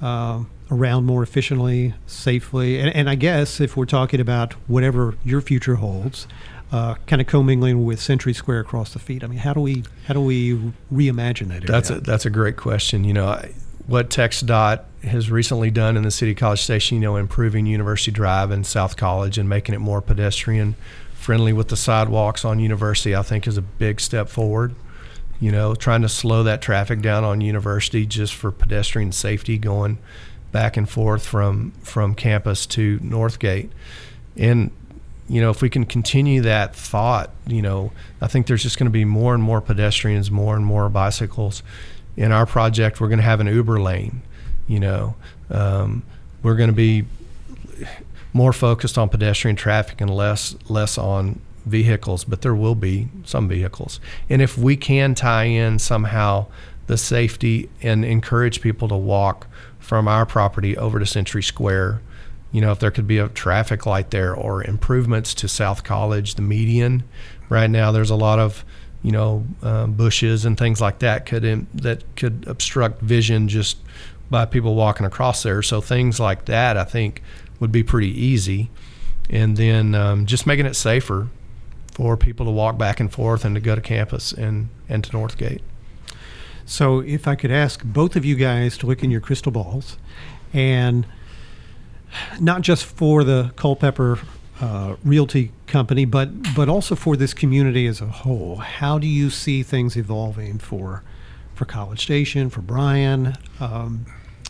uh, 0.00 0.44
around 0.70 1.04
more 1.04 1.22
efficiently, 1.22 1.94
safely, 2.06 2.80
and, 2.80 2.94
and, 2.94 3.08
I 3.08 3.14
guess 3.14 3.60
if 3.60 3.76
we're 3.76 3.84
talking 3.84 4.20
about 4.20 4.54
whatever 4.66 5.14
your 5.24 5.40
future 5.40 5.76
holds, 5.76 6.26
uh, 6.72 6.94
kind 7.06 7.20
of 7.20 7.28
commingling 7.28 7.84
with 7.84 8.00
Century 8.00 8.32
Square 8.32 8.60
across 8.60 8.92
the 8.92 8.98
feet. 8.98 9.22
I 9.22 9.26
mean, 9.26 9.38
how 9.38 9.54
do 9.54 9.60
we 9.60 9.84
how 10.06 10.14
do 10.14 10.20
we 10.20 10.54
reimagine 10.92 11.48
that? 11.48 11.62
Area? 11.62 11.66
That's 11.66 11.90
a 11.90 12.00
that's 12.00 12.26
a 12.26 12.30
great 12.30 12.56
question. 12.56 13.04
You 13.04 13.12
know, 13.12 13.26
I, 13.26 13.52
what 13.86 14.10
TxDOT 14.10 14.82
has 15.04 15.30
recently 15.30 15.70
done 15.70 15.96
in 15.96 16.02
the 16.02 16.10
City 16.10 16.34
College 16.34 16.62
Station, 16.62 16.96
you 16.96 17.02
know, 17.02 17.16
improving 17.16 17.66
University 17.66 18.10
Drive 18.10 18.50
and 18.50 18.66
South 18.66 18.96
College 18.96 19.36
and 19.36 19.48
making 19.48 19.74
it 19.74 19.78
more 19.78 20.00
pedestrian 20.00 20.74
friendly 21.14 21.52
with 21.52 21.68
the 21.68 21.76
sidewalks 21.76 22.44
on 22.44 22.58
University, 22.58 23.14
I 23.14 23.22
think 23.22 23.46
is 23.46 23.56
a 23.56 23.62
big 23.62 24.00
step 24.00 24.28
forward 24.28 24.74
you 25.40 25.50
know, 25.50 25.74
trying 25.74 26.02
to 26.02 26.08
slow 26.08 26.42
that 26.44 26.62
traffic 26.62 27.00
down 27.00 27.24
on 27.24 27.40
University 27.40 28.06
just 28.06 28.34
for 28.34 28.50
pedestrian 28.50 29.12
safety 29.12 29.58
going 29.58 29.98
back 30.52 30.76
and 30.76 30.88
forth 30.88 31.26
from 31.26 31.72
from 31.82 32.14
campus 32.14 32.66
to 32.66 32.98
Northgate. 33.00 33.70
And 34.36 34.70
you 35.28 35.40
know, 35.40 35.50
if 35.50 35.62
we 35.62 35.70
can 35.70 35.84
continue 35.84 36.42
that 36.42 36.74
thought, 36.74 37.30
you 37.46 37.62
know, 37.62 37.92
I 38.20 38.26
think 38.26 38.46
there's 38.46 38.62
just 38.62 38.78
going 38.78 38.86
to 38.86 38.92
be 38.92 39.04
more 39.04 39.34
and 39.34 39.42
more 39.42 39.60
pedestrians, 39.60 40.30
more 40.30 40.54
and 40.54 40.64
more 40.64 40.88
bicycles. 40.88 41.62
In 42.16 42.30
our 42.30 42.46
project, 42.46 43.00
we're 43.00 43.08
going 43.08 43.18
to 43.18 43.24
have 43.24 43.40
an 43.40 43.46
Uber 43.46 43.80
lane. 43.80 44.22
You 44.66 44.80
know, 44.80 45.16
um, 45.50 46.02
we're 46.42 46.56
going 46.56 46.70
to 46.70 46.76
be 46.76 47.04
more 48.32 48.52
focused 48.52 48.98
on 48.98 49.08
pedestrian 49.08 49.56
traffic 49.56 50.00
and 50.00 50.10
less 50.10 50.56
less 50.68 50.98
on 50.98 51.40
vehicles, 51.64 52.24
but 52.24 52.42
there 52.42 52.54
will 52.54 52.74
be 52.74 53.08
some 53.24 53.48
vehicles. 53.48 54.00
And 54.28 54.42
if 54.42 54.58
we 54.58 54.76
can 54.76 55.14
tie 55.14 55.44
in 55.44 55.78
somehow 55.78 56.46
the 56.86 56.98
safety 56.98 57.70
and 57.80 58.04
encourage 58.04 58.60
people 58.60 58.88
to 58.88 58.96
walk 58.96 59.46
from 59.78 60.06
our 60.06 60.26
property 60.26 60.76
over 60.76 60.98
to 60.98 61.06
Century 61.06 61.42
Square, 61.42 62.00
you 62.54 62.60
know, 62.60 62.70
if 62.70 62.78
there 62.78 62.92
could 62.92 63.08
be 63.08 63.18
a 63.18 63.28
traffic 63.28 63.84
light 63.84 64.12
there 64.12 64.32
or 64.32 64.62
improvements 64.62 65.34
to 65.34 65.48
South 65.48 65.82
College, 65.82 66.36
the 66.36 66.42
median. 66.42 67.02
Right 67.48 67.68
now, 67.68 67.90
there's 67.90 68.10
a 68.10 68.14
lot 68.14 68.38
of, 68.38 68.64
you 69.02 69.10
know, 69.10 69.44
uh, 69.60 69.88
bushes 69.88 70.44
and 70.44 70.56
things 70.56 70.80
like 70.80 71.00
that 71.00 71.26
could 71.26 71.44
in, 71.44 71.66
that 71.74 72.04
could 72.14 72.44
obstruct 72.46 73.00
vision 73.02 73.48
just 73.48 73.78
by 74.30 74.46
people 74.46 74.76
walking 74.76 75.04
across 75.04 75.42
there. 75.42 75.62
So 75.62 75.80
things 75.80 76.20
like 76.20 76.44
that, 76.44 76.76
I 76.76 76.84
think, 76.84 77.24
would 77.58 77.72
be 77.72 77.82
pretty 77.82 78.10
easy. 78.10 78.70
And 79.28 79.56
then 79.56 79.96
um, 79.96 80.24
just 80.24 80.46
making 80.46 80.66
it 80.66 80.74
safer 80.74 81.26
for 81.90 82.16
people 82.16 82.46
to 82.46 82.52
walk 82.52 82.78
back 82.78 83.00
and 83.00 83.12
forth 83.12 83.44
and 83.44 83.56
to 83.56 83.60
go 83.60 83.74
to 83.74 83.80
campus 83.80 84.30
and, 84.30 84.68
and 84.88 85.02
to 85.02 85.10
Northgate. 85.10 85.62
So, 86.66 87.00
if 87.00 87.26
I 87.26 87.34
could 87.34 87.50
ask 87.50 87.82
both 87.82 88.14
of 88.14 88.24
you 88.24 88.36
guys 88.36 88.78
to 88.78 88.86
look 88.86 89.02
in 89.02 89.10
your 89.10 89.20
crystal 89.20 89.50
balls, 89.50 89.98
and 90.52 91.04
not 92.40 92.62
just 92.62 92.84
for 92.84 93.24
the 93.24 93.52
Culpepper 93.56 94.18
uh, 94.60 94.96
Realty 95.04 95.50
Company, 95.66 96.04
but 96.04 96.54
but 96.54 96.68
also 96.68 96.94
for 96.94 97.16
this 97.16 97.34
community 97.34 97.86
as 97.86 98.00
a 98.00 98.06
whole, 98.06 98.56
how 98.56 98.98
do 98.98 99.06
you 99.06 99.30
see 99.30 99.62
things 99.62 99.96
evolving 99.96 100.58
for 100.58 101.02
for 101.54 101.64
College 101.64 102.02
Station, 102.02 102.50
for 102.50 102.60
Bryan? 102.60 103.36
Um, 103.60 104.06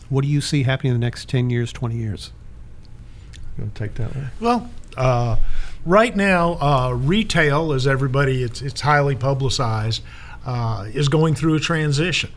what 0.09 0.21
do 0.21 0.27
you 0.27 0.41
see 0.41 0.63
happening 0.63 0.93
in 0.93 0.99
the 0.99 1.05
next 1.05 1.27
ten 1.29 1.49
years, 1.49 1.73
twenty 1.73 1.95
years? 1.97 2.31
You 3.57 3.63
want 3.63 3.75
to 3.75 3.83
take 3.83 3.95
that 3.95 4.15
one? 4.15 4.31
Well, 4.39 4.69
uh, 4.97 5.37
right 5.85 6.15
now, 6.15 6.53
uh, 6.59 6.91
retail, 6.91 7.71
as 7.73 7.87
everybody, 7.87 8.43
it's, 8.43 8.61
it's 8.61 8.81
highly 8.81 9.15
publicized, 9.15 10.03
uh, 10.45 10.87
is 10.93 11.07
going 11.07 11.35
through 11.35 11.55
a 11.55 11.59
transition. 11.59 12.31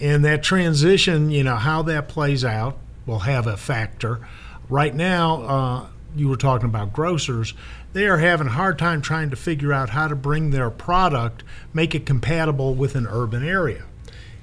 And 0.00 0.24
that 0.24 0.42
transition, 0.42 1.30
you 1.30 1.44
know, 1.44 1.56
how 1.56 1.82
that 1.82 2.08
plays 2.08 2.44
out 2.44 2.78
will 3.06 3.20
have 3.20 3.46
a 3.46 3.56
factor. 3.56 4.26
Right 4.68 4.94
now, 4.94 5.42
uh, 5.42 5.86
you 6.16 6.28
were 6.28 6.36
talking 6.36 6.68
about 6.68 6.92
grocers, 6.92 7.54
they 7.92 8.06
are 8.06 8.18
having 8.18 8.46
a 8.46 8.50
hard 8.50 8.78
time 8.78 9.02
trying 9.02 9.30
to 9.30 9.36
figure 9.36 9.72
out 9.72 9.90
how 9.90 10.08
to 10.08 10.16
bring 10.16 10.50
their 10.50 10.70
product, 10.70 11.42
make 11.72 11.94
it 11.94 12.06
compatible 12.06 12.74
with 12.74 12.94
an 12.94 13.06
urban 13.06 13.46
area. 13.46 13.84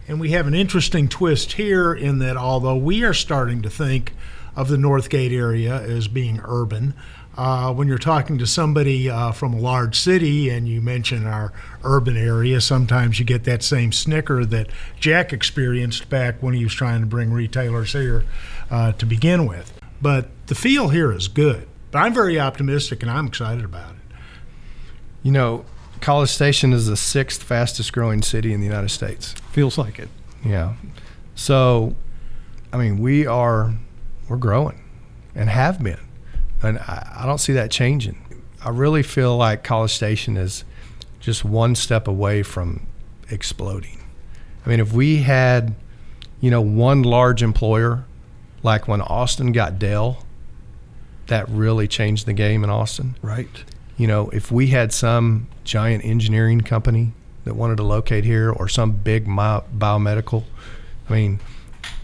And 0.08 0.20
we 0.20 0.32
have 0.32 0.48
an 0.48 0.54
interesting 0.54 1.08
twist 1.08 1.54
here 1.54 1.94
in 1.94 2.20
that 2.20 2.38
although 2.38 2.76
we 2.76 3.04
are 3.04 3.14
starting 3.14 3.62
to 3.62 3.70
think 3.70 4.14
of 4.56 4.68
the 4.68 4.78
Northgate 4.78 5.32
area 5.32 5.82
as 5.82 6.08
being 6.08 6.42
urban, 6.44 6.94
uh, 7.38 7.74
when 7.74 7.88
you're 7.88 7.98
talking 7.98 8.38
to 8.38 8.46
somebody 8.46 9.10
uh, 9.10 9.32
from 9.32 9.54
a 9.54 9.60
large 9.60 9.98
city 9.98 10.50
and 10.50 10.68
you 10.68 10.82
mention 10.82 11.26
our 11.26 11.54
urban 11.84 12.18
area, 12.18 12.60
sometimes 12.60 13.20
you 13.20 13.26
get 13.26 13.46
that 13.46 13.64
same 13.64 13.92
snicker 13.92 14.44
that 14.46 14.68
Jack 15.00 15.32
experienced 15.32 16.10
back 16.10 16.44
when 16.44 16.54
he 16.54 16.64
was 16.64 16.74
trying 16.74 17.00
to 17.00 17.08
bring 17.08 17.32
retailers 17.32 17.94
here 17.94 18.26
uh, 18.70 18.92
to 18.94 19.06
begin 19.06 19.46
with. 19.46 19.81
But 20.02 20.30
the 20.48 20.56
feel 20.56 20.90
here 20.90 21.12
is 21.12 21.28
good. 21.28 21.68
But 21.92 22.00
I'm 22.00 22.14
very 22.14 22.40
optimistic 22.40 23.02
and 23.02 23.12
I'm 23.12 23.28
excited 23.28 23.66
about 23.66 23.92
it. 23.92 24.16
You 25.24 25.32
know, 25.32 25.66
College 26.00 26.30
Station 26.30 26.74
is 26.74 26.88
the 26.88 26.98
sixth 26.98 27.44
fastest 27.44 27.94
growing 27.94 28.22
city 28.22 28.54
in 28.54 28.60
the 28.60 28.66
United 28.66 28.90
States. 28.90 29.34
Feels 29.52 29.78
like 29.78 30.00
it. 30.00 30.10
Yeah. 30.44 30.74
So, 31.36 31.96
I 32.74 32.78
mean, 32.78 32.98
we 32.98 33.28
are 33.28 33.76
we're 34.28 34.38
growing 34.38 34.82
and 35.36 35.50
have 35.50 35.84
been, 35.84 36.00
and 36.64 36.80
I, 36.80 37.18
I 37.22 37.26
don't 37.26 37.38
see 37.38 37.54
that 37.54 37.70
changing. 37.70 38.18
I 38.64 38.70
really 38.70 39.04
feel 39.04 39.38
like 39.38 39.64
College 39.64 39.92
Station 39.92 40.38
is 40.38 40.64
just 41.20 41.46
one 41.46 41.76
step 41.76 42.08
away 42.08 42.42
from 42.42 42.88
exploding. 43.30 44.00
I 44.66 44.70
mean, 44.70 44.80
if 44.80 44.94
we 44.94 45.18
had, 45.18 45.76
you 46.40 46.50
know, 46.50 46.62
one 46.62 47.04
large 47.04 47.44
employer, 47.44 48.06
like 48.64 48.88
when 48.88 49.02
Austin 49.02 49.52
got 49.52 49.80
Dell, 49.80 50.26
that 51.28 51.48
really 51.50 51.88
changed 51.88 52.26
the 52.26 52.34
game 52.34 52.64
in 52.64 52.70
Austin. 52.70 53.16
Right. 53.22 53.64
You 53.98 54.08
know, 54.08 54.30
if 54.30 54.52
we 54.52 54.68
had 54.68 54.92
some 54.94 55.48
giant 55.64 56.04
engineering 56.04 56.62
company 56.62 57.14
that 57.46 57.56
wanted 57.56 57.78
to 57.78 57.84
locate 57.84 58.24
here 58.24 58.52
or 58.52 58.68
some 58.68 58.92
big 58.92 59.26
biomedical, 59.26 60.44
I 61.10 61.14
mean, 61.14 61.40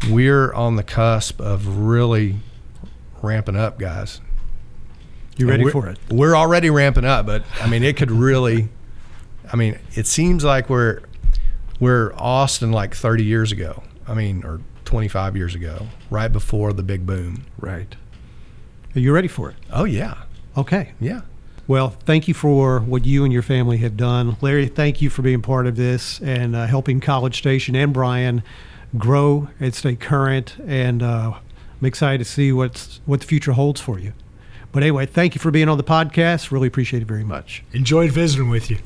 we're 0.09 0.53
on 0.53 0.75
the 0.75 0.83
cusp 0.83 1.39
of 1.39 1.79
really 1.79 2.37
ramping 3.21 3.55
up, 3.55 3.79
guys. 3.79 4.21
You 5.37 5.47
ready 5.47 5.69
for 5.69 5.87
it? 5.87 5.99
We're 6.09 6.35
already 6.35 6.69
ramping 6.69 7.05
up, 7.05 7.25
but 7.25 7.43
I 7.61 7.69
mean, 7.69 7.83
it 7.83 7.95
could 7.95 8.11
really. 8.11 8.69
I 9.51 9.55
mean, 9.55 9.77
it 9.93 10.07
seems 10.07 10.43
like 10.43 10.69
we're 10.69 11.01
we're 11.79 12.11
Austin 12.15 12.71
like 12.71 12.95
30 12.95 13.23
years 13.23 13.51
ago. 13.51 13.83
I 14.07 14.13
mean, 14.13 14.43
or 14.43 14.61
25 14.87 15.35
years 15.37 15.53
ago, 15.53 15.85
right 16.09 16.31
before 16.31 16.73
the 16.73 16.81
big 16.81 17.05
boom. 17.05 17.43
Right. 17.59 17.95
Are 18.95 18.99
you 18.99 19.13
ready 19.13 19.27
for 19.27 19.49
it? 19.51 19.57
Oh 19.71 19.83
yeah, 19.83 20.15
Okay. 20.57 20.93
yeah. 20.99 21.21
Well, 21.67 21.89
thank 21.89 22.29
you 22.29 22.33
for 22.33 22.79
what 22.79 23.05
you 23.05 23.25
and 23.25 23.33
your 23.33 23.41
family 23.41 23.77
have 23.79 23.97
done. 23.97 24.37
Larry, 24.39 24.67
thank 24.67 25.01
you 25.01 25.09
for 25.09 25.21
being 25.21 25.41
part 25.41 25.67
of 25.67 25.75
this 25.75 26.21
and 26.21 26.55
uh, 26.55 26.65
helping 26.65 27.01
College 27.01 27.37
Station 27.37 27.75
and 27.75 27.93
Bryan 27.93 28.41
grow 28.97 29.49
and 29.59 29.75
stay 29.75 29.97
current. 29.97 30.55
And 30.65 31.03
uh, 31.03 31.33
I'm 31.81 31.85
excited 31.85 32.19
to 32.19 32.25
see 32.25 32.53
what's, 32.53 33.01
what 33.05 33.19
the 33.19 33.25
future 33.27 33.51
holds 33.51 33.81
for 33.81 33.99
you. 33.99 34.13
But 34.71 34.83
anyway, 34.83 35.05
thank 35.07 35.35
you 35.35 35.39
for 35.39 35.51
being 35.51 35.67
on 35.67 35.77
the 35.77 35.83
podcast. 35.83 36.51
Really 36.51 36.69
appreciate 36.69 37.01
it 37.01 37.07
very 37.07 37.25
much. 37.25 37.65
Enjoyed 37.73 38.11
visiting 38.11 38.49
with 38.49 38.69
you. 38.71 38.77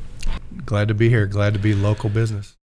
Glad 0.66 0.88
to 0.88 0.96
be 0.96 1.08
here. 1.10 1.28
Glad 1.28 1.54
to 1.54 1.60
be 1.60 1.76
local 1.76 2.10
business. 2.10 2.56